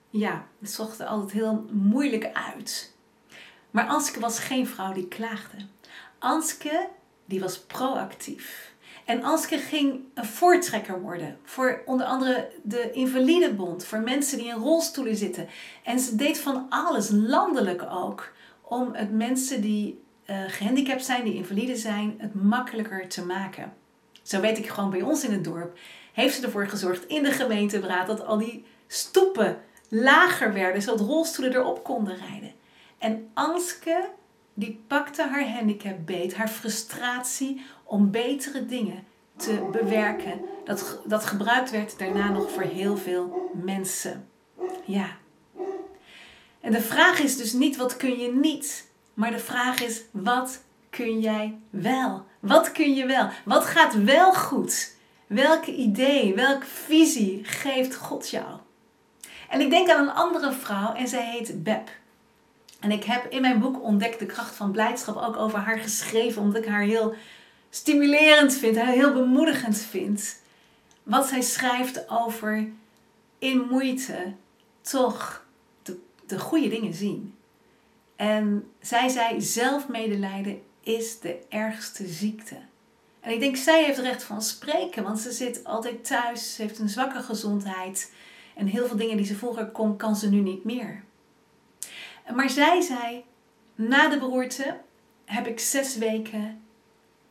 ja, 0.09 0.47
het 0.59 0.71
zag 0.71 0.99
er 0.99 1.05
altijd 1.05 1.31
heel 1.31 1.65
moeilijk 1.71 2.29
uit. 2.33 2.93
Maar 3.71 3.87
Anske 3.87 4.19
was 4.19 4.39
geen 4.39 4.67
vrouw 4.67 4.93
die 4.93 5.07
klaagde. 5.07 5.57
Anske, 6.19 6.89
die 7.25 7.39
was 7.39 7.59
proactief. 7.59 8.72
En 9.05 9.23
Anske 9.23 9.57
ging 9.57 9.99
een 10.13 10.25
voortrekker 10.25 11.01
worden 11.01 11.37
voor 11.43 11.81
onder 11.85 12.05
andere 12.05 12.49
de 12.63 12.91
Invalidebond, 12.91 13.85
voor 13.85 13.99
mensen 13.99 14.37
die 14.37 14.47
in 14.47 14.55
rolstoelen 14.55 15.15
zitten. 15.15 15.47
En 15.83 15.99
ze 15.99 16.15
deed 16.15 16.39
van 16.39 16.65
alles, 16.69 17.09
landelijk 17.09 17.85
ook, 17.91 18.33
om 18.61 18.93
het 18.93 19.11
mensen 19.11 19.61
die 19.61 20.01
uh, 20.29 20.37
gehandicapt 20.47 21.05
zijn, 21.05 21.23
die 21.23 21.35
invalide 21.35 21.75
zijn, 21.75 22.15
het 22.17 22.43
makkelijker 22.43 23.07
te 23.07 23.25
maken. 23.25 23.73
Zo 24.21 24.39
weet 24.39 24.57
ik 24.57 24.67
gewoon 24.67 24.89
bij 24.89 25.01
ons 25.01 25.23
in 25.23 25.31
het 25.31 25.43
dorp, 25.43 25.77
heeft 26.13 26.35
ze 26.35 26.43
ervoor 26.43 26.67
gezorgd 26.67 27.05
in 27.05 27.23
de 27.23 27.31
gemeenteraad 27.31 28.07
dat 28.07 28.25
al 28.25 28.37
die 28.37 28.65
stoepen 28.87 29.57
lager 29.89 30.53
werden, 30.53 30.81
zodat 30.81 31.07
rolstoelen 31.07 31.55
erop 31.55 31.83
konden 31.83 32.15
rijden. 32.15 32.51
En 32.97 33.29
Anske, 33.33 34.09
die 34.53 34.83
pakte 34.87 35.27
haar 35.27 35.49
handicap 35.49 36.05
beet, 36.05 36.35
haar 36.35 36.47
frustratie 36.47 37.65
om 37.93 38.11
betere 38.11 38.65
dingen 38.65 39.03
te 39.35 39.69
bewerken. 39.71 40.41
Dat, 40.65 40.99
dat 41.05 41.25
gebruikt 41.25 41.71
werd 41.71 41.99
daarna 41.99 42.29
nog 42.29 42.51
voor 42.51 42.61
heel 42.61 42.97
veel 42.97 43.51
mensen. 43.63 44.29
Ja. 44.85 45.07
En 46.61 46.71
de 46.71 46.81
vraag 46.81 47.19
is 47.19 47.37
dus 47.37 47.53
niet 47.53 47.75
wat 47.75 47.97
kun 47.97 48.19
je 48.19 48.33
niet, 48.33 48.87
maar 49.13 49.31
de 49.31 49.39
vraag 49.39 49.81
is 49.81 50.01
wat 50.11 50.61
kun 50.89 51.19
jij 51.19 51.59
wel? 51.69 52.25
Wat 52.39 52.71
kun 52.71 52.95
je 52.95 53.05
wel? 53.05 53.29
Wat 53.45 53.65
gaat 53.65 54.03
wel 54.03 54.33
goed? 54.33 54.95
Welke 55.27 55.75
idee, 55.75 56.35
welke 56.35 56.65
visie 56.65 57.43
geeft 57.43 57.95
God 57.95 58.29
jou? 58.29 58.57
En 59.49 59.61
ik 59.61 59.69
denk 59.69 59.89
aan 59.89 60.07
een 60.07 60.13
andere 60.13 60.51
vrouw 60.51 60.93
en 60.93 61.07
zij 61.07 61.25
heet 61.31 61.63
Beb. 61.63 61.89
En 62.79 62.91
ik 62.91 63.03
heb 63.03 63.25
in 63.29 63.41
mijn 63.41 63.59
boek 63.59 63.83
Ontdek 63.83 64.19
de 64.19 64.25
kracht 64.25 64.55
van 64.55 64.71
blijdschap 64.71 65.15
ook 65.15 65.37
over 65.37 65.59
haar 65.59 65.79
geschreven, 65.79 66.41
omdat 66.41 66.63
ik 66.63 66.69
haar 66.69 66.81
heel 66.81 67.15
stimulerend 67.75 68.53
vind, 68.53 68.81
heel 68.81 69.13
bemoedigend 69.13 69.77
vind. 69.77 70.41
Wat 71.03 71.27
zij 71.27 71.41
schrijft 71.41 72.09
over 72.09 72.67
in 73.39 73.67
moeite 73.69 74.33
toch 74.81 75.45
de, 75.83 75.99
de 76.25 76.39
goede 76.39 76.67
dingen 76.67 76.93
zien. 76.93 77.35
En 78.15 78.71
zij 78.81 79.09
zei: 79.09 79.41
zelfmedelijden 79.41 80.61
is 80.81 81.19
de 81.19 81.39
ergste 81.49 82.07
ziekte. 82.07 82.55
En 83.19 83.31
ik 83.31 83.39
denk, 83.39 83.55
zij 83.55 83.83
heeft 83.83 83.99
recht 83.99 84.23
van 84.23 84.41
spreken, 84.41 85.03
want 85.03 85.19
ze 85.19 85.31
zit 85.31 85.63
altijd 85.63 86.05
thuis, 86.05 86.55
ze 86.55 86.61
heeft 86.61 86.79
een 86.79 86.89
zwakke 86.89 87.21
gezondheid. 87.21 88.13
En 88.55 88.67
heel 88.67 88.87
veel 88.87 88.97
dingen 88.97 89.17
die 89.17 89.25
ze 89.25 89.35
vroeger 89.35 89.67
kon, 89.67 89.97
kan 89.97 90.15
ze 90.15 90.29
nu 90.29 90.39
niet 90.39 90.63
meer. 90.63 91.03
Maar 92.35 92.49
zij 92.49 92.81
zei, 92.81 93.23
na 93.75 94.09
de 94.09 94.19
beroerte 94.19 94.79
heb 95.25 95.47
ik 95.47 95.59
zes 95.59 95.97
weken 95.97 96.62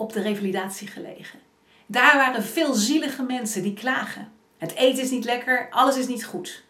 op 0.03 0.13
de 0.13 0.21
revalidatie 0.21 0.89
gelegen. 0.89 1.39
Daar 1.87 2.17
waren 2.17 2.43
veel 2.43 2.75
zielige 2.75 3.23
mensen 3.23 3.63
die 3.63 3.75
klagen. 3.75 4.33
Het 4.59 4.75
eten 4.75 5.03
is 5.03 5.11
niet 5.11 5.25
lekker, 5.25 5.69
alles 5.71 5.97
is 5.97 6.07
niet 6.07 6.25
goed. 6.25 6.65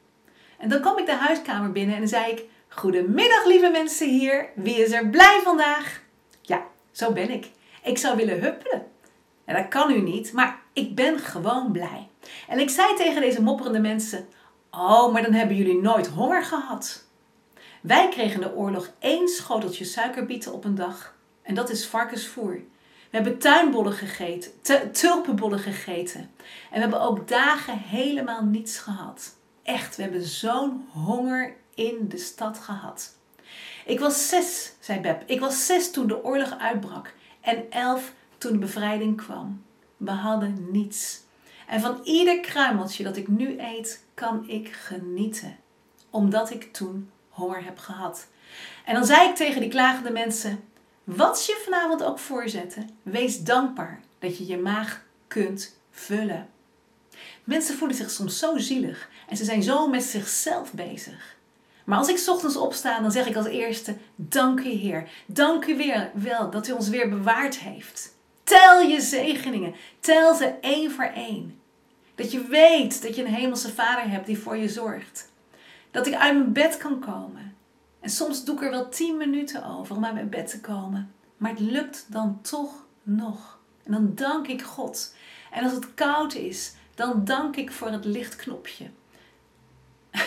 En 0.58 0.68
dan 0.68 0.80
kwam 0.80 0.98
ik 0.98 1.06
de 1.06 1.14
huiskamer 1.14 1.72
binnen 1.72 1.96
en 1.96 2.08
zei 2.08 2.32
ik: 2.32 2.44
Goedemiddag, 2.68 3.44
lieve 3.44 3.70
mensen 3.70 4.08
hier. 4.08 4.48
Wie 4.54 4.74
is 4.74 4.92
er 4.92 5.08
blij 5.08 5.40
vandaag? 5.44 6.02
Ja, 6.40 6.62
zo 6.90 7.12
ben 7.12 7.30
ik. 7.30 7.50
Ik 7.82 7.98
zou 7.98 8.16
willen 8.16 8.40
huppelen. 8.40 8.86
En 9.44 9.54
dat 9.54 9.68
kan 9.68 9.90
u 9.90 10.00
niet, 10.00 10.32
maar 10.32 10.60
ik 10.72 10.94
ben 10.94 11.18
gewoon 11.18 11.72
blij. 11.72 12.08
En 12.48 12.58
ik 12.58 12.70
zei 12.70 12.94
tegen 12.96 13.20
deze 13.20 13.42
mopperende 13.42 13.80
mensen: 13.80 14.28
Oh, 14.70 15.12
maar 15.12 15.22
dan 15.22 15.32
hebben 15.32 15.56
jullie 15.56 15.80
nooit 15.80 16.06
honger 16.06 16.44
gehad. 16.44 17.04
Wij 17.80 18.08
kregen 18.08 18.40
de 18.40 18.54
oorlog 18.54 18.90
één 18.98 19.28
schoteltje 19.28 19.84
suikerbieten 19.84 20.52
op 20.52 20.64
een 20.64 20.74
dag. 20.74 21.14
En 21.42 21.54
dat 21.54 21.70
is 21.70 21.86
varkensvoer. 21.86 22.60
We 23.12 23.18
hebben 23.18 23.38
tuinbollen 23.38 23.92
gegeten, 23.92 24.50
tulpenbollen 24.92 25.58
gegeten. 25.58 26.20
En 26.20 26.28
we 26.70 26.78
hebben 26.78 27.00
ook 27.00 27.28
dagen 27.28 27.78
helemaal 27.78 28.44
niets 28.44 28.78
gehad. 28.78 29.36
Echt, 29.62 29.96
we 29.96 30.02
hebben 30.02 30.22
zo'n 30.22 30.88
honger 30.92 31.54
in 31.74 32.08
de 32.08 32.18
stad 32.18 32.58
gehad. 32.58 33.16
Ik 33.84 34.00
was 34.00 34.28
zes, 34.28 34.72
zei 34.80 35.00
Beb. 35.00 35.22
Ik 35.26 35.40
was 35.40 35.66
zes 35.66 35.90
toen 35.90 36.06
de 36.06 36.24
oorlog 36.24 36.58
uitbrak. 36.58 37.14
En 37.40 37.70
elf 37.70 38.12
toen 38.38 38.52
de 38.52 38.58
bevrijding 38.58 39.16
kwam. 39.16 39.62
We 39.96 40.10
hadden 40.10 40.66
niets. 40.70 41.20
En 41.66 41.80
van 41.80 42.00
ieder 42.04 42.40
kruimeltje 42.40 43.04
dat 43.04 43.16
ik 43.16 43.28
nu 43.28 43.60
eet, 43.60 44.04
kan 44.14 44.48
ik 44.48 44.68
genieten. 44.72 45.56
Omdat 46.10 46.50
ik 46.50 46.72
toen 46.72 47.10
honger 47.28 47.64
heb 47.64 47.78
gehad. 47.78 48.26
En 48.84 48.94
dan 48.94 49.04
zei 49.04 49.28
ik 49.28 49.34
tegen 49.34 49.60
die 49.60 49.70
klagende 49.70 50.10
mensen: 50.10 50.64
wat 51.04 51.46
je 51.46 51.60
vanavond 51.64 52.02
ook 52.02 52.18
voorzetten, 52.18 52.90
wees 53.02 53.42
dankbaar 53.42 54.00
dat 54.18 54.38
je 54.38 54.46
je 54.46 54.58
maag 54.58 55.02
kunt 55.28 55.76
vullen. 55.90 56.48
Mensen 57.44 57.76
voelen 57.76 57.96
zich 57.96 58.10
soms 58.10 58.38
zo 58.38 58.58
zielig 58.58 59.08
en 59.28 59.36
ze 59.36 59.44
zijn 59.44 59.62
zo 59.62 59.88
met 59.88 60.02
zichzelf 60.02 60.72
bezig. 60.72 61.36
Maar 61.84 61.98
als 61.98 62.08
ik 62.08 62.28
ochtends 62.28 62.56
opsta, 62.56 63.00
dan 63.00 63.12
zeg 63.12 63.26
ik 63.26 63.36
als 63.36 63.46
eerste: 63.46 63.96
Dank 64.16 64.60
u 64.60 64.68
Heer. 64.68 65.08
Dank 65.26 65.66
u 65.66 65.76
weer 65.76 66.10
wel 66.14 66.50
dat 66.50 66.68
u 66.68 66.72
ons 66.72 66.88
weer 66.88 67.08
bewaard 67.08 67.58
heeft. 67.58 68.14
Tel 68.44 68.80
je 68.80 69.00
zegeningen. 69.00 69.74
Tel 70.00 70.34
ze 70.34 70.54
één 70.60 70.90
voor 70.90 71.10
één. 71.14 71.60
Dat 72.14 72.32
je 72.32 72.46
weet 72.46 73.02
dat 73.02 73.16
je 73.16 73.24
een 73.24 73.34
hemelse 73.34 73.72
vader 73.72 74.10
hebt 74.10 74.26
die 74.26 74.38
voor 74.38 74.56
je 74.56 74.68
zorgt. 74.68 75.30
Dat 75.90 76.06
ik 76.06 76.14
uit 76.14 76.34
mijn 76.34 76.52
bed 76.52 76.76
kan 76.76 76.98
komen. 77.00 77.41
En 78.02 78.10
soms 78.10 78.44
doe 78.44 78.54
ik 78.56 78.62
er 78.62 78.70
wel 78.70 78.88
tien 78.88 79.16
minuten 79.16 79.64
over 79.64 79.96
om 79.96 80.04
uit 80.04 80.14
mijn 80.14 80.28
bed 80.28 80.50
te 80.50 80.60
komen. 80.60 81.14
Maar 81.36 81.50
het 81.50 81.60
lukt 81.60 82.06
dan 82.08 82.38
toch 82.40 82.84
nog. 83.02 83.58
En 83.84 83.92
dan 83.92 84.14
dank 84.14 84.46
ik 84.46 84.62
God. 84.62 85.14
En 85.50 85.64
als 85.64 85.72
het 85.72 85.94
koud 85.94 86.34
is, 86.34 86.74
dan 86.94 87.24
dank 87.24 87.56
ik 87.56 87.72
voor 87.72 87.88
het 87.88 88.04
lichtknopje. 88.04 88.90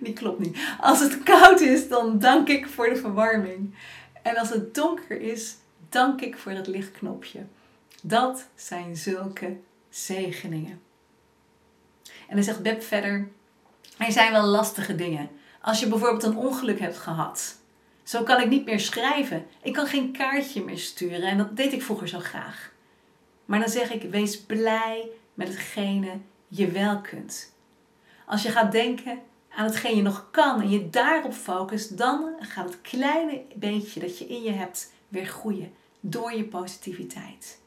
Die 0.00 0.12
klopt 0.12 0.38
niet. 0.38 0.58
Als 0.80 1.00
het 1.00 1.22
koud 1.22 1.60
is, 1.60 1.88
dan 1.88 2.18
dank 2.18 2.48
ik 2.48 2.66
voor 2.66 2.88
de 2.88 2.96
verwarming. 2.96 3.74
En 4.22 4.36
als 4.36 4.48
het 4.48 4.74
donker 4.74 5.20
is, 5.20 5.56
dank 5.88 6.20
ik 6.20 6.36
voor 6.36 6.52
het 6.52 6.66
lichtknopje. 6.66 7.46
Dat 8.02 8.48
zijn 8.54 8.96
zulke 8.96 9.56
zegeningen. 9.88 10.85
En 12.28 12.34
dan 12.34 12.44
zegt 12.44 12.62
Beb 12.62 12.82
verder: 12.82 13.28
Er 13.98 14.12
zijn 14.12 14.32
wel 14.32 14.44
lastige 14.44 14.94
dingen. 14.94 15.30
Als 15.60 15.80
je 15.80 15.88
bijvoorbeeld 15.88 16.22
een 16.22 16.36
ongeluk 16.36 16.80
hebt 16.80 16.98
gehad. 16.98 17.60
Zo 18.02 18.22
kan 18.22 18.40
ik 18.40 18.48
niet 18.48 18.64
meer 18.64 18.80
schrijven. 18.80 19.46
Ik 19.62 19.72
kan 19.72 19.86
geen 19.86 20.12
kaartje 20.12 20.64
meer 20.64 20.78
sturen. 20.78 21.22
En 21.22 21.38
dat 21.38 21.56
deed 21.56 21.72
ik 21.72 21.82
vroeger 21.82 22.08
zo 22.08 22.18
graag. 22.18 22.72
Maar 23.44 23.60
dan 23.60 23.68
zeg 23.68 23.92
ik: 23.92 24.10
wees 24.10 24.40
blij 24.40 25.08
met 25.34 25.48
hetgene 25.48 26.18
je 26.48 26.70
wel 26.70 27.00
kunt. 27.00 27.54
Als 28.26 28.42
je 28.42 28.50
gaat 28.50 28.72
denken 28.72 29.18
aan 29.48 29.64
hetgeen 29.64 29.96
je 29.96 30.02
nog 30.02 30.28
kan 30.30 30.60
en 30.60 30.70
je 30.70 30.90
daarop 30.90 31.32
focust, 31.32 31.98
dan 31.98 32.34
gaat 32.38 32.68
het 32.68 32.80
kleine 32.80 33.42
beetje 33.54 34.00
dat 34.00 34.18
je 34.18 34.26
in 34.26 34.42
je 34.42 34.50
hebt 34.50 34.92
weer 35.08 35.26
groeien 35.26 35.72
door 36.00 36.32
je 36.32 36.44
positiviteit. 36.44 37.60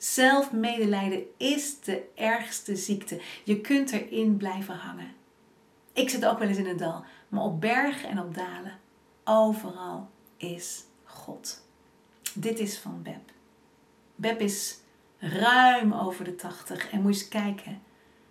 Zelfmedelijden 0.00 1.22
is 1.36 1.80
de 1.80 2.02
ergste 2.14 2.76
ziekte. 2.76 3.20
Je 3.44 3.60
kunt 3.60 3.92
erin 3.92 4.36
blijven 4.36 4.74
hangen. 4.74 5.12
Ik 5.92 6.10
zit 6.10 6.24
ook 6.24 6.38
wel 6.38 6.48
eens 6.48 6.58
in 6.58 6.66
het 6.66 6.78
dal, 6.78 7.04
maar 7.28 7.42
op 7.42 7.60
bergen 7.60 8.08
en 8.08 8.20
op 8.20 8.34
dalen, 8.34 8.78
overal 9.24 10.10
is 10.36 10.84
God. 11.04 11.64
Dit 12.34 12.58
is 12.58 12.78
van 12.78 13.02
Beb. 13.02 13.30
Beb 14.14 14.40
is 14.40 14.78
ruim 15.18 15.92
over 15.92 16.24
de 16.24 16.36
80 16.36 16.90
en 16.90 17.00
moet 17.00 17.12
eens 17.12 17.28
kijken 17.28 17.82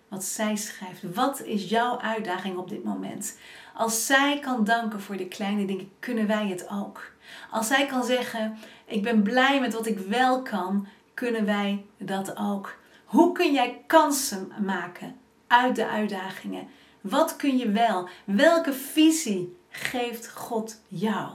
wat 0.08 0.24
zij 0.24 0.56
schrijft. 0.56 1.14
Wat 1.14 1.42
is 1.42 1.68
jouw 1.68 2.00
uitdaging 2.00 2.56
op 2.56 2.68
dit 2.68 2.84
moment? 2.84 3.38
Als 3.74 4.06
zij 4.06 4.38
kan 4.38 4.64
danken 4.64 5.00
voor 5.00 5.16
de 5.16 5.28
kleine 5.28 5.64
dingen, 5.64 5.90
kunnen 5.98 6.26
wij 6.26 6.48
het 6.48 6.68
ook. 6.70 7.12
Als 7.50 7.66
zij 7.66 7.86
kan 7.86 8.04
zeggen: 8.04 8.58
Ik 8.84 9.02
ben 9.02 9.22
blij 9.22 9.60
met 9.60 9.72
wat 9.72 9.86
ik 9.86 9.98
wel 9.98 10.42
kan, 10.42 10.86
kunnen 11.20 11.44
wij 11.44 11.84
dat 11.98 12.36
ook. 12.36 12.78
Hoe 13.04 13.32
kun 13.32 13.52
jij 13.52 13.84
kansen 13.86 14.52
maken 14.64 15.16
uit 15.46 15.76
de 15.76 15.86
uitdagingen? 15.86 16.68
Wat 17.00 17.36
kun 17.36 17.56
je 17.56 17.70
wel? 17.70 18.08
Welke 18.24 18.72
visie 18.72 19.56
geeft 19.68 20.32
God 20.32 20.80
jou? 20.88 21.30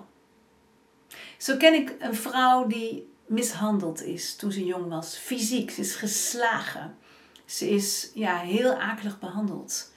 Zo 1.38 1.58
ken 1.58 1.74
ik 1.74 1.96
een 2.00 2.16
vrouw 2.16 2.68
die 2.68 3.14
mishandeld 3.26 4.04
is 4.04 4.36
toen 4.36 4.52
ze 4.52 4.66
jong 4.66 4.90
was. 4.90 5.18
Fysiek, 5.18 5.72
ze 5.72 5.82
is 5.82 5.96
geslagen. 5.96 6.98
Ze 7.46 7.70
is 7.70 8.12
ja, 8.14 8.38
heel 8.38 8.74
akelig 8.74 9.20
behandeld. 9.20 9.94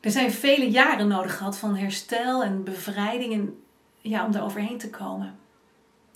Er 0.00 0.10
zijn 0.10 0.32
vele 0.32 0.70
jaren 0.70 1.08
nodig 1.08 1.36
gehad 1.36 1.58
van 1.58 1.76
herstel 1.76 2.42
en 2.42 2.64
bevrijding 2.64 3.32
en, 3.32 3.62
ja, 4.00 4.24
om 4.24 4.32
daar 4.32 4.44
overheen 4.44 4.78
te 4.78 4.90
komen. 4.90 5.38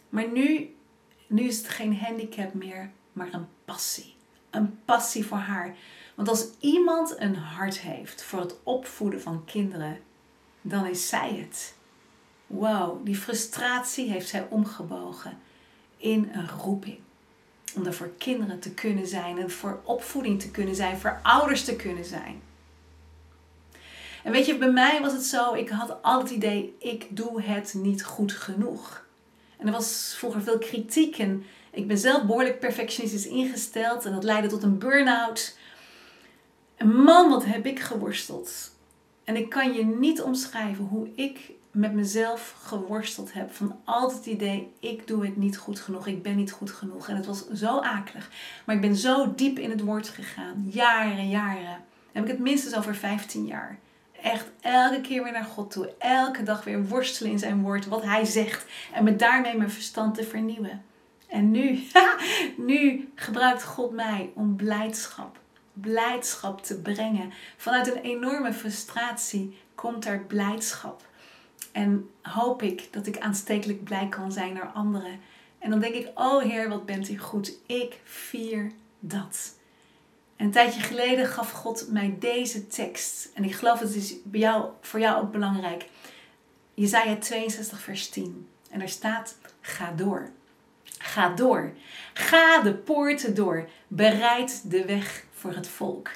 Maar 0.08 0.28
nu, 0.28 0.73
nu 1.34 1.42
is 1.42 1.56
het 1.56 1.68
geen 1.68 1.98
handicap 1.98 2.54
meer, 2.54 2.90
maar 3.12 3.28
een 3.32 3.46
passie. 3.64 4.14
Een 4.50 4.78
passie 4.84 5.26
voor 5.26 5.38
haar. 5.38 5.76
Want 6.14 6.28
als 6.28 6.46
iemand 6.58 7.14
een 7.18 7.36
hart 7.36 7.78
heeft 7.78 8.22
voor 8.22 8.40
het 8.40 8.56
opvoeden 8.62 9.20
van 9.20 9.44
kinderen, 9.44 9.98
dan 10.60 10.86
is 10.86 11.08
zij 11.08 11.34
het. 11.34 11.74
wow, 12.46 13.04
die 13.04 13.16
frustratie 13.16 14.10
heeft 14.10 14.28
zij 14.28 14.46
omgebogen 14.50 15.38
in 15.96 16.30
een 16.32 16.48
roeping. 16.48 16.98
Om 17.76 17.86
er 17.86 17.94
voor 17.94 18.10
kinderen 18.18 18.60
te 18.60 18.74
kunnen 18.74 19.06
zijn 19.06 19.38
en 19.38 19.50
voor 19.50 19.80
opvoeding 19.84 20.40
te 20.40 20.50
kunnen 20.50 20.74
zijn, 20.74 20.98
voor 20.98 21.20
ouders 21.22 21.64
te 21.64 21.76
kunnen 21.76 22.04
zijn. 22.04 22.42
En 24.24 24.32
weet 24.32 24.46
je, 24.46 24.58
bij 24.58 24.72
mij 24.72 25.00
was 25.00 25.12
het 25.12 25.24
zo, 25.24 25.54
ik 25.54 25.68
had 25.68 26.02
altijd 26.02 26.28
het 26.28 26.36
idee, 26.36 26.76
ik 26.78 27.16
doe 27.16 27.42
het 27.42 27.74
niet 27.76 28.04
goed 28.04 28.32
genoeg. 28.32 29.03
En 29.58 29.66
er 29.66 29.72
was 29.72 30.14
vroeger 30.16 30.42
veel 30.42 30.58
kritiek 30.58 31.18
en 31.18 31.44
ik 31.70 31.86
ben 31.86 31.98
zelf 31.98 32.24
behoorlijk 32.24 32.60
perfectionistisch 32.60 33.26
ingesteld 33.26 34.04
en 34.04 34.12
dat 34.12 34.24
leidde 34.24 34.48
tot 34.48 34.62
een 34.62 34.78
burn-out. 34.78 35.58
En 36.76 37.02
man, 37.02 37.30
wat 37.30 37.44
heb 37.44 37.66
ik 37.66 37.80
geworsteld. 37.80 38.72
En 39.24 39.36
ik 39.36 39.48
kan 39.48 39.72
je 39.72 39.84
niet 39.84 40.22
omschrijven 40.22 40.84
hoe 40.84 41.08
ik 41.14 41.52
met 41.70 41.92
mezelf 41.92 42.54
geworsteld 42.62 43.32
heb. 43.32 43.52
Van 43.52 43.80
altijd 43.84 44.18
het 44.18 44.34
idee, 44.34 44.72
ik 44.80 45.06
doe 45.06 45.24
het 45.24 45.36
niet 45.36 45.56
goed 45.56 45.80
genoeg, 45.80 46.06
ik 46.06 46.22
ben 46.22 46.36
niet 46.36 46.52
goed 46.52 46.70
genoeg. 46.70 47.08
En 47.08 47.16
het 47.16 47.26
was 47.26 47.48
zo 47.48 47.78
akelig. 47.78 48.30
Maar 48.64 48.74
ik 48.74 48.80
ben 48.80 48.96
zo 48.96 49.34
diep 49.34 49.58
in 49.58 49.70
het 49.70 49.80
woord 49.80 50.08
gegaan. 50.08 50.66
Jaren, 50.70 51.28
jaren. 51.28 51.84
Heb 52.12 52.22
ik 52.22 52.30
het 52.30 52.38
minstens 52.38 52.76
over 52.76 52.94
15 52.94 53.46
jaar. 53.46 53.78
Echt 54.24 54.50
elke 54.60 55.00
keer 55.00 55.22
weer 55.22 55.32
naar 55.32 55.44
God 55.44 55.70
toe. 55.70 55.94
Elke 55.98 56.42
dag 56.42 56.64
weer 56.64 56.84
worstelen 56.84 57.32
in 57.32 57.38
zijn 57.38 57.62
woord, 57.62 57.86
wat 57.86 58.02
hij 58.02 58.24
zegt. 58.24 58.66
En 58.92 59.04
met 59.04 59.18
daarmee 59.18 59.56
mijn 59.56 59.70
verstand 59.70 60.14
te 60.14 60.24
vernieuwen. 60.24 60.84
En 61.26 61.50
nu, 61.50 61.82
nu 62.56 63.08
gebruikt 63.14 63.64
God 63.64 63.92
mij 63.92 64.30
om 64.34 64.56
blijdschap, 64.56 65.38
blijdschap 65.72 66.62
te 66.62 66.80
brengen. 66.80 67.32
Vanuit 67.56 67.94
een 67.94 68.02
enorme 68.02 68.52
frustratie 68.52 69.58
komt 69.74 70.06
er 70.06 70.20
blijdschap. 70.20 71.06
En 71.72 72.10
hoop 72.22 72.62
ik 72.62 72.92
dat 72.92 73.06
ik 73.06 73.18
aanstekelijk 73.18 73.84
blij 73.84 74.08
kan 74.08 74.32
zijn 74.32 74.52
naar 74.52 74.70
anderen. 74.74 75.20
En 75.58 75.70
dan 75.70 75.80
denk 75.80 75.94
ik, 75.94 76.10
oh 76.14 76.42
Heer, 76.42 76.68
wat 76.68 76.86
bent 76.86 77.08
u 77.08 77.18
goed. 77.18 77.58
Ik 77.66 78.00
vier 78.04 78.72
dat. 78.98 79.54
En 80.36 80.44
een 80.44 80.50
tijdje 80.50 80.80
geleden 80.80 81.26
gaf 81.26 81.50
God 81.50 81.86
mij 81.90 82.16
deze 82.18 82.66
tekst. 82.66 83.28
En 83.34 83.44
ik 83.44 83.54
geloof 83.54 83.78
dat 83.78 83.88
het 83.88 83.96
is 83.96 84.14
bij 84.24 84.40
jou, 84.40 84.64
voor 84.80 85.00
jou 85.00 85.22
ook 85.22 85.32
belangrijk. 85.32 85.86
Jezaja 86.74 87.16
62 87.16 87.80
vers 87.80 88.08
10. 88.08 88.48
En 88.70 88.80
er 88.80 88.88
staat, 88.88 89.36
ga 89.60 89.92
door. 89.96 90.30
Ga 90.98 91.28
door. 91.28 91.72
Ga 92.14 92.62
de 92.62 92.74
poorten 92.74 93.34
door. 93.34 93.68
Bereid 93.88 94.70
de 94.70 94.84
weg 94.84 95.24
voor 95.32 95.54
het 95.54 95.68
volk. 95.68 96.10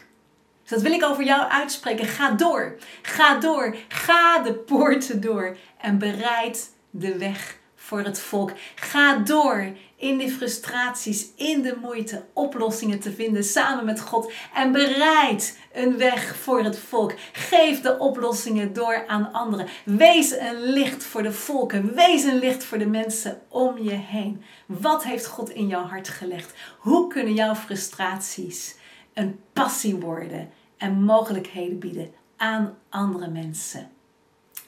Dus 0.63 0.71
dat 0.71 0.83
wil 0.83 0.93
ik 0.93 1.05
over 1.05 1.25
jou 1.25 1.51
uitspreken. 1.51 2.07
Ga 2.07 2.31
door. 2.31 2.77
Ga 3.03 3.39
door. 3.39 3.77
Ga 3.89 4.43
de 4.43 4.55
poorten 4.55 5.21
door. 5.21 5.57
En 5.81 5.99
bereid 5.99 6.73
de 6.91 7.19
weg 7.19 7.59
voor 7.77 8.01
het 8.01 8.21
volk. 8.21 8.53
Ga 8.75 9.17
door 9.17 9.73
in 9.99 10.19
de 10.19 10.31
frustraties, 10.31 11.29
in 11.37 11.63
de 11.63 11.77
moeite, 11.81 12.25
oplossingen 12.33 13.01
te 13.01 13.13
vinden 13.13 13.45
samen 13.45 13.85
met 13.85 14.01
God. 14.01 14.33
En 14.55 14.73
bereid 14.73 15.59
een 15.73 15.97
weg 15.97 16.37
voor 16.37 16.63
het 16.63 16.79
volk. 16.79 17.15
Geef 17.33 17.81
de 17.81 17.99
oplossingen 17.99 18.73
door 18.73 19.05
aan 19.07 19.33
anderen. 19.33 19.67
Wees 19.85 20.39
een 20.39 20.63
licht 20.63 21.05
voor 21.05 21.23
de 21.23 21.33
volken. 21.33 21.95
Wees 21.95 22.25
een 22.25 22.39
licht 22.39 22.65
voor 22.65 22.79
de 22.79 22.87
mensen 22.87 23.41
om 23.49 23.79
je 23.79 23.95
heen. 23.95 24.43
Wat 24.67 25.05
heeft 25.05 25.27
God 25.27 25.51
in 25.51 25.67
jouw 25.67 25.85
hart 25.85 26.09
gelegd? 26.09 26.55
Hoe 26.79 27.09
kunnen 27.09 27.35
jouw 27.35 27.55
frustraties 27.55 28.77
een 29.15 29.41
passie 29.53 29.97
worden 29.97 30.51
en 30.77 31.03
mogelijkheden 31.03 31.79
bieden 31.79 32.13
aan 32.37 32.77
andere 32.89 33.29
mensen? 33.29 33.91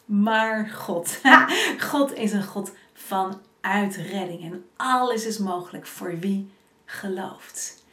Maar 0.04 0.68
God, 0.68 1.20
God 1.90 2.14
is 2.14 2.32
een 2.32 2.44
God 2.44 2.72
van 2.92 3.40
uitredding. 3.60 4.42
En 4.44 4.64
alles 4.76 5.26
is 5.26 5.38
mogelijk 5.38 5.86
voor 5.86 6.18
wie 6.18 6.50
gelooft. 6.84 7.84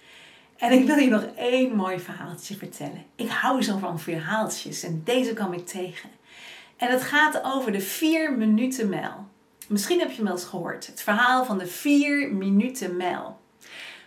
En 0.58 0.72
ik 0.72 0.86
wil 0.86 0.98
je 0.98 1.10
nog 1.10 1.26
één 1.36 1.76
mooi 1.76 2.00
verhaaltje 2.00 2.56
vertellen. 2.56 3.06
Ik 3.16 3.30
hou 3.30 3.62
zo 3.62 3.78
van 3.78 4.00
verhaaltjes 4.00 4.84
en 4.84 5.02
deze 5.04 5.34
kwam 5.34 5.54
ik 5.54 5.66
tegen. 5.66 6.10
En 6.78 6.92
het 6.92 7.02
gaat 7.02 7.44
over 7.44 7.72
de 7.72 7.82
4 7.82 8.38
minuten 8.38 8.90
mijl. 8.90 9.28
Misschien 9.68 10.00
heb 10.00 10.10
je 10.10 10.16
hem 10.16 10.26
wel 10.26 10.34
eens 10.34 10.46
gehoord. 10.46 10.88
Het 10.88 11.02
verhaal 11.02 11.46
van 11.46 11.58
de 11.58 11.68
4 11.68 12.34
minuten 12.34 12.98
mijl. 12.98 13.40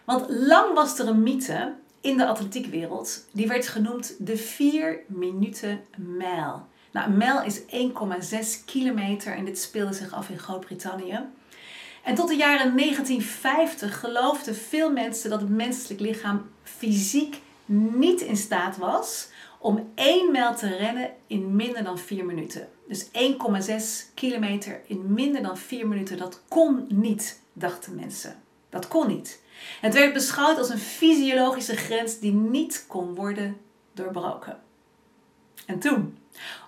Want 0.05 0.27
lang 0.29 0.75
was 0.75 0.99
er 0.99 1.09
een 1.09 1.23
mythe 1.23 1.75
in 2.01 2.17
de 2.17 2.27
atletiekwereld. 2.27 3.27
Die 3.33 3.47
werd 3.47 3.69
genoemd 3.69 4.15
de 4.19 4.37
4 4.37 5.01
minuten 5.07 5.81
mijl. 5.97 6.69
Nou, 6.93 7.11
een 7.11 7.17
mijl 7.17 7.43
is 7.43 7.61
1,6 7.61 8.65
kilometer 8.65 9.35
en 9.35 9.45
dit 9.45 9.59
speelde 9.59 9.93
zich 9.93 10.13
af 10.13 10.29
in 10.29 10.39
Groot-Brittannië. 10.39 11.21
En 12.03 12.15
tot 12.15 12.29
de 12.29 12.37
jaren 12.37 12.77
1950 12.77 14.01
geloofden 14.01 14.55
veel 14.55 14.93
mensen 14.93 15.31
dat 15.31 15.41
het 15.41 15.51
menselijk 15.51 16.01
lichaam 16.01 16.51
fysiek 16.63 17.41
niet 17.65 18.21
in 18.21 18.37
staat 18.37 18.77
was 18.77 19.29
om 19.59 19.91
1 19.95 20.33
mijl 20.33 20.55
te 20.55 20.77
rennen 20.77 21.11
in 21.27 21.57
minder 21.57 21.85
dan 21.85 21.99
4 21.99 22.25
minuten. 22.25 22.69
Dus 22.89 23.07
1,6 23.07 24.15
kilometer 24.15 24.81
in 24.87 25.13
minder 25.13 25.43
dan 25.43 25.57
4 25.57 25.89
minuten, 25.89 26.19
dat 26.19 26.43
kon 26.49 26.87
niet, 26.89 27.41
dachten 27.53 27.95
mensen. 27.95 28.43
Dat 28.69 28.89
kon 28.89 29.07
niet. 29.07 29.43
Het 29.81 29.95
werd 29.95 30.13
beschouwd 30.13 30.59
als 30.59 30.69
een 30.69 30.79
fysiologische 30.79 31.77
grens 31.77 32.19
die 32.19 32.33
niet 32.33 32.85
kon 32.87 33.15
worden 33.15 33.57
doorbroken. 33.93 34.61
En 35.67 35.79
toen, 35.79 36.19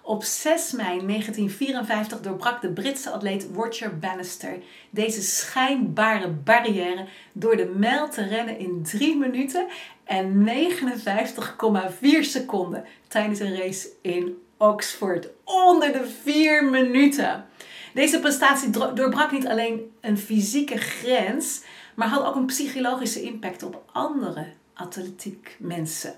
op 0.03 0.25
6 0.25 0.73
mei 0.73 1.07
1954 1.07 2.21
doorbrak 2.21 2.61
de 2.61 2.73
Britse 2.73 3.11
atleet 3.11 3.47
Roger 3.55 3.99
Bannister 3.99 4.59
deze 4.91 5.23
schijnbare 5.23 6.29
barrière 6.29 7.07
door 7.33 7.57
de 7.57 7.73
mijl 7.77 8.09
te 8.09 8.23
rennen 8.23 8.59
in 8.59 8.83
3 8.83 9.17
minuten 9.17 9.67
en 10.05 10.49
59,4 10.49 12.21
seconden 12.21 12.85
tijdens 13.09 13.41
een 13.41 13.57
race 13.57 13.89
in 14.03 14.37
Oxford. 14.57 15.29
Onder 15.45 15.93
de 15.93 16.07
4 16.23 16.65
minuten. 16.65 17.47
Deze 17.95 18.21
prestatie 18.21 18.71
doorbrak 18.71 19.33
niet 19.33 19.47
alleen 19.47 19.91
een 20.01 20.19
fysieke 20.19 20.77
grens, 20.77 21.63
maar 21.95 22.09
had 22.09 22.25
ook 22.25 22.35
een 22.35 22.47
psychologische 22.47 23.23
impact 23.23 23.63
op 23.63 23.83
andere 23.93 24.47
atletiek 24.75 25.57
mensen. 25.59 26.15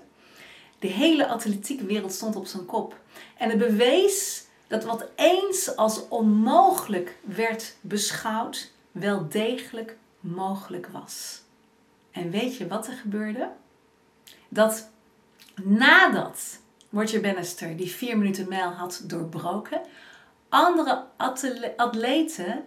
De 0.85 0.91
hele 0.91 1.27
atletiekwereld 1.27 2.13
stond 2.13 2.35
op 2.35 2.45
zijn 2.45 2.65
kop. 2.65 2.99
En 3.37 3.49
het 3.49 3.57
bewees 3.57 4.45
dat 4.67 4.83
wat 4.83 5.05
eens 5.15 5.75
als 5.75 6.07
onmogelijk 6.07 7.15
werd 7.21 7.75
beschouwd, 7.81 8.71
wel 8.91 9.29
degelijk 9.29 9.97
mogelijk 10.19 10.87
was. 10.91 11.41
En 12.11 12.29
weet 12.29 12.57
je 12.57 12.67
wat 12.67 12.87
er 12.87 12.93
gebeurde? 12.93 13.49
Dat 14.49 14.89
nadat 15.63 16.59
Roger 16.91 17.21
Bannister 17.21 17.77
die 17.77 17.91
vier 17.91 18.17
minuten 18.17 18.49
mijl 18.49 18.69
had 18.69 19.01
doorbroken, 19.03 19.81
andere 20.49 21.03
atleten 21.75 22.63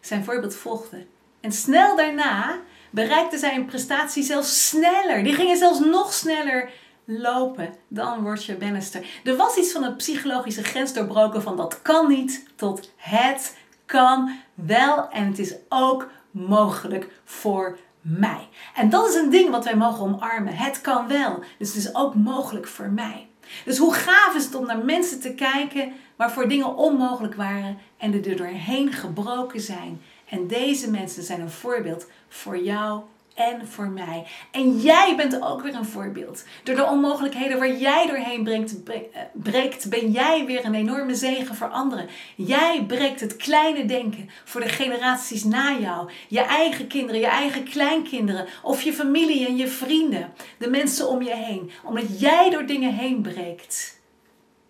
zijn 0.00 0.24
voorbeeld 0.24 0.54
volgden. 0.54 1.06
En 1.40 1.52
snel 1.52 1.96
daarna 1.96 2.60
bereikte 2.90 3.38
zij 3.38 3.54
een 3.54 3.66
prestatie 3.66 4.22
zelfs 4.22 4.68
sneller. 4.68 5.24
Die 5.24 5.34
gingen 5.34 5.56
zelfs 5.56 5.78
nog 5.78 6.12
sneller 6.12 6.70
lopen, 7.04 7.74
dan 7.88 8.22
word 8.22 8.44
je 8.44 8.56
Bannister. 8.56 9.06
Er 9.24 9.36
was 9.36 9.56
iets 9.56 9.72
van 9.72 9.82
een 9.82 9.96
psychologische 9.96 10.64
grens 10.64 10.92
doorbroken 10.92 11.42
van 11.42 11.56
dat 11.56 11.82
kan 11.82 12.08
niet 12.08 12.44
tot 12.56 12.90
het 12.96 13.56
kan 13.86 14.38
wel 14.54 15.08
en 15.10 15.26
het 15.26 15.38
is 15.38 15.54
ook 15.68 16.08
mogelijk 16.30 17.10
voor 17.24 17.78
mij. 18.00 18.48
En 18.74 18.90
dat 18.90 19.08
is 19.08 19.14
een 19.14 19.30
ding 19.30 19.50
wat 19.50 19.64
wij 19.64 19.76
mogen 19.76 20.00
omarmen. 20.00 20.54
Het 20.54 20.80
kan 20.80 21.08
wel, 21.08 21.42
dus 21.58 21.68
het 21.68 21.76
is 21.76 21.94
ook 21.94 22.14
mogelijk 22.14 22.66
voor 22.66 22.90
mij. 22.90 23.28
Dus 23.64 23.78
hoe 23.78 23.94
gaaf 23.94 24.34
is 24.34 24.44
het 24.44 24.54
om 24.54 24.66
naar 24.66 24.84
mensen 24.84 25.20
te 25.20 25.34
kijken 25.34 25.92
waarvoor 26.16 26.48
dingen 26.48 26.76
onmogelijk 26.76 27.34
waren 27.34 27.78
en 27.98 28.12
er 28.12 28.36
doorheen 28.36 28.92
gebroken 28.92 29.60
zijn. 29.60 30.00
En 30.28 30.46
deze 30.46 30.90
mensen 30.90 31.22
zijn 31.22 31.40
een 31.40 31.50
voorbeeld 31.50 32.06
voor 32.28 32.58
jou 32.58 33.02
en 33.34 33.66
voor 33.66 33.88
mij. 33.88 34.26
En 34.50 34.78
jij 34.78 35.16
bent 35.16 35.42
ook 35.42 35.62
weer 35.62 35.74
een 35.74 35.84
voorbeeld. 35.84 36.44
Door 36.62 36.74
de 36.74 36.84
onmogelijkheden 36.84 37.58
waar 37.58 37.76
jij 37.76 38.06
doorheen 38.06 38.44
brengt, 38.44 38.82
eh, 38.82 38.96
breekt, 39.32 39.90
ben 39.90 40.10
jij 40.10 40.46
weer 40.46 40.64
een 40.64 40.74
enorme 40.74 41.14
zegen 41.14 41.54
voor 41.54 41.68
anderen. 41.68 42.08
Jij 42.36 42.84
breekt 42.86 43.20
het 43.20 43.36
kleine 43.36 43.84
denken 43.84 44.30
voor 44.44 44.60
de 44.60 44.68
generaties 44.68 45.44
na 45.44 45.78
jou. 45.78 46.10
Je 46.28 46.40
eigen 46.40 46.86
kinderen, 46.86 47.20
je 47.20 47.26
eigen 47.26 47.64
kleinkinderen 47.64 48.46
of 48.62 48.82
je 48.82 48.92
familie 48.92 49.46
en 49.46 49.56
je 49.56 49.68
vrienden. 49.68 50.32
De 50.58 50.70
mensen 50.70 51.08
om 51.08 51.22
je 51.22 51.34
heen. 51.34 51.70
Omdat 51.84 52.20
jij 52.20 52.50
door 52.50 52.66
dingen 52.66 52.94
heen 52.94 53.22
breekt, 53.22 54.00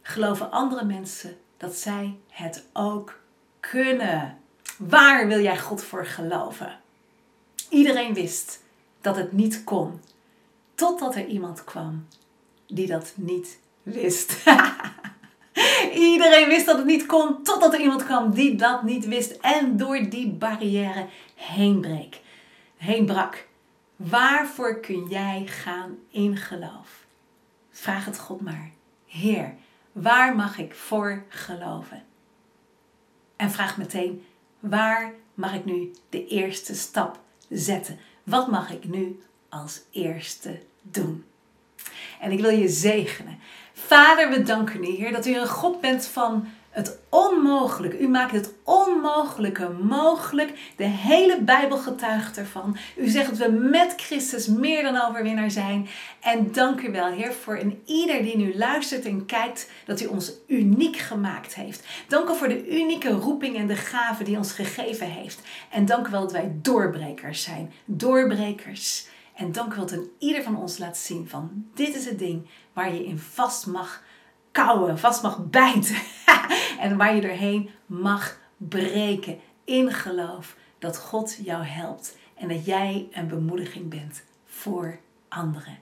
geloven 0.02 0.50
andere 0.50 0.84
mensen 0.84 1.36
dat 1.56 1.74
zij 1.74 2.16
het 2.28 2.64
ook 2.72 3.20
kunnen. 3.60 4.38
Waar 4.78 5.26
wil 5.26 5.40
jij 5.40 5.58
God 5.58 5.84
voor 5.84 6.06
geloven? 6.06 6.82
Iedereen 7.74 8.14
wist 8.14 8.62
dat 9.00 9.16
het 9.16 9.32
niet 9.32 9.64
kon. 9.64 10.00
Totdat 10.74 11.14
er 11.14 11.26
iemand 11.26 11.64
kwam 11.64 12.06
die 12.66 12.86
dat 12.86 13.12
niet 13.16 13.58
wist. 13.82 14.36
Iedereen 16.12 16.48
wist 16.48 16.66
dat 16.66 16.76
het 16.76 16.86
niet 16.86 17.06
kon, 17.06 17.42
totdat 17.42 17.74
er 17.74 17.80
iemand 17.80 18.04
kwam 18.04 18.34
die 18.34 18.56
dat 18.56 18.82
niet 18.82 19.04
wist 19.04 19.30
en 19.30 19.76
door 19.76 20.08
die 20.08 20.30
barrière 20.30 21.06
heen 21.34 21.80
breek. 21.80 22.20
Heen 22.76 23.06
brak. 23.06 23.46
Waarvoor 23.96 24.80
kun 24.80 25.06
jij 25.08 25.42
gaan 25.46 25.98
in 26.10 26.36
geloof? 26.36 27.06
Vraag 27.70 28.04
het 28.04 28.18
God 28.18 28.40
maar. 28.40 28.70
Heer, 29.06 29.54
waar 29.92 30.36
mag 30.36 30.58
ik 30.58 30.74
voor 30.74 31.24
geloven? 31.28 32.02
En 33.36 33.50
vraag 33.50 33.76
meteen, 33.76 34.24
waar 34.60 35.12
mag 35.34 35.54
ik 35.54 35.64
nu 35.64 35.90
de 36.08 36.26
eerste 36.26 36.74
stap 36.74 37.22
zetten? 37.48 37.98
Wat 38.22 38.50
mag 38.50 38.70
ik 38.70 38.84
nu 38.84 39.22
als 39.48 39.80
eerste 39.90 40.60
doen? 40.82 41.24
En 42.20 42.30
ik 42.30 42.40
wil 42.40 42.50
je 42.50 42.68
zegenen. 42.68 43.38
Vader, 43.72 44.30
we 44.30 44.42
danken 44.42 44.84
u, 44.84 44.86
Heer, 44.86 45.12
dat 45.12 45.26
u 45.26 45.36
een 45.36 45.48
God 45.48 45.80
bent 45.80 46.06
van 46.06 46.48
het 46.74 46.98
onmogelijke. 47.08 47.98
U 47.98 48.08
maakt 48.08 48.32
het 48.32 48.52
onmogelijke 48.62 49.68
mogelijk. 49.68 50.72
De 50.76 50.84
hele 50.84 51.40
Bijbel 51.40 51.76
getuigt 51.76 52.38
ervan. 52.38 52.76
U 52.96 53.08
zegt 53.08 53.28
dat 53.28 53.38
we 53.38 53.52
met 53.52 53.94
Christus 53.96 54.46
meer 54.46 54.82
dan 54.82 55.08
overwinnaar 55.08 55.50
zijn. 55.50 55.88
En 56.20 56.52
dank 56.52 56.80
u 56.80 56.92
wel, 56.92 57.06
Heer, 57.06 57.32
voor 57.32 57.58
een 57.58 57.82
ieder 57.84 58.22
die 58.22 58.36
nu 58.36 58.56
luistert 58.56 59.04
en 59.04 59.26
kijkt, 59.26 59.70
dat 59.86 60.00
u 60.00 60.06
ons 60.06 60.32
uniek 60.46 60.96
gemaakt 60.96 61.54
heeft. 61.54 61.86
Dank 62.08 62.28
u 62.28 62.34
voor 62.34 62.48
de 62.48 62.80
unieke 62.80 63.10
roeping 63.10 63.56
en 63.56 63.66
de 63.66 63.76
gave 63.76 64.24
die 64.24 64.36
ons 64.36 64.52
gegeven 64.52 65.10
heeft. 65.10 65.40
En 65.70 65.86
dank 65.86 66.06
u 66.06 66.10
wel 66.10 66.20
dat 66.20 66.32
wij 66.32 66.52
doorbrekers 66.62 67.42
zijn. 67.42 67.72
Doorbrekers. 67.84 69.06
En 69.34 69.52
dank 69.52 69.72
u 69.72 69.76
wel 69.76 69.86
dat 69.86 69.98
een 69.98 70.10
ieder 70.18 70.42
van 70.42 70.56
ons 70.56 70.78
laat 70.78 70.96
zien 70.96 71.28
van 71.28 71.66
dit 71.74 71.94
is 71.94 72.04
het 72.04 72.18
ding 72.18 72.48
waar 72.72 72.94
je 72.94 73.04
in 73.04 73.18
vast 73.18 73.66
mag 73.66 74.02
kouwen, 74.54 74.98
vast 74.98 75.22
mag 75.22 75.50
bijten. 75.50 75.96
en 76.84 76.96
waar 76.96 77.14
je 77.14 77.20
doorheen 77.20 77.70
mag 77.86 78.38
breken 78.56 79.38
in 79.64 79.92
geloof 79.92 80.56
dat 80.78 80.98
God 80.98 81.38
jou 81.42 81.64
helpt 81.64 82.16
en 82.34 82.48
dat 82.48 82.64
jij 82.64 83.08
een 83.12 83.28
bemoediging 83.28 83.88
bent 83.88 84.22
voor 84.46 84.98
anderen. 85.28 85.78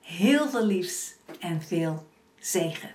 Heel 0.00 0.48
veel 0.48 0.64
liefs 0.64 1.14
en 1.40 1.62
veel 1.62 2.06
zegen. 2.38 2.90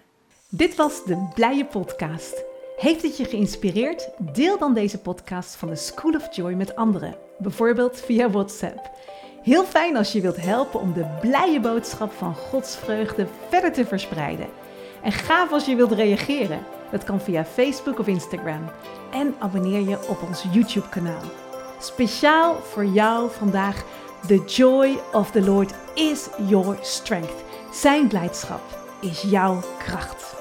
Dit 0.49 0.75
was 0.75 1.03
de 1.03 1.27
Blije 1.33 1.65
Podcast. 1.65 2.43
Heeft 2.77 3.01
het 3.01 3.17
je 3.17 3.25
geïnspireerd? 3.25 4.09
Deel 4.17 4.57
dan 4.57 4.73
deze 4.73 4.97
podcast 4.97 5.55
van 5.55 5.69
de 5.69 5.75
School 5.75 6.13
of 6.13 6.35
Joy 6.35 6.53
met 6.53 6.75
anderen, 6.75 7.17
bijvoorbeeld 7.37 7.99
via 7.99 8.29
WhatsApp. 8.29 8.89
Heel 9.43 9.65
fijn 9.65 9.97
als 9.97 10.11
je 10.11 10.21
wilt 10.21 10.41
helpen 10.41 10.79
om 10.79 10.93
de 10.93 11.17
blije 11.21 11.59
boodschap 11.59 12.11
van 12.11 12.35
Gods 12.35 12.77
vreugde 12.77 13.27
verder 13.49 13.73
te 13.73 13.85
verspreiden. 13.85 14.64
En 15.05 15.11
gaaf 15.11 15.51
als 15.51 15.65
je 15.65 15.75
wilt 15.75 15.91
reageren. 15.91 16.65
Dat 16.91 17.03
kan 17.03 17.21
via 17.21 17.45
Facebook 17.45 17.99
of 17.99 18.07
Instagram. 18.07 18.69
En 19.11 19.35
abonneer 19.39 19.89
je 19.89 20.07
op 20.07 20.21
ons 20.27 20.45
YouTube-kanaal. 20.51 21.21
Speciaal 21.79 22.55
voor 22.55 22.85
jou 22.85 23.29
vandaag: 23.31 23.83
The 24.27 24.43
joy 24.45 24.97
of 25.11 25.31
the 25.31 25.41
Lord 25.41 25.73
is 25.93 26.27
your 26.47 26.77
strength. 26.81 27.43
Zijn 27.71 28.07
blijdschap 28.07 28.61
is 29.01 29.21
jouw 29.21 29.59
kracht. 29.77 30.34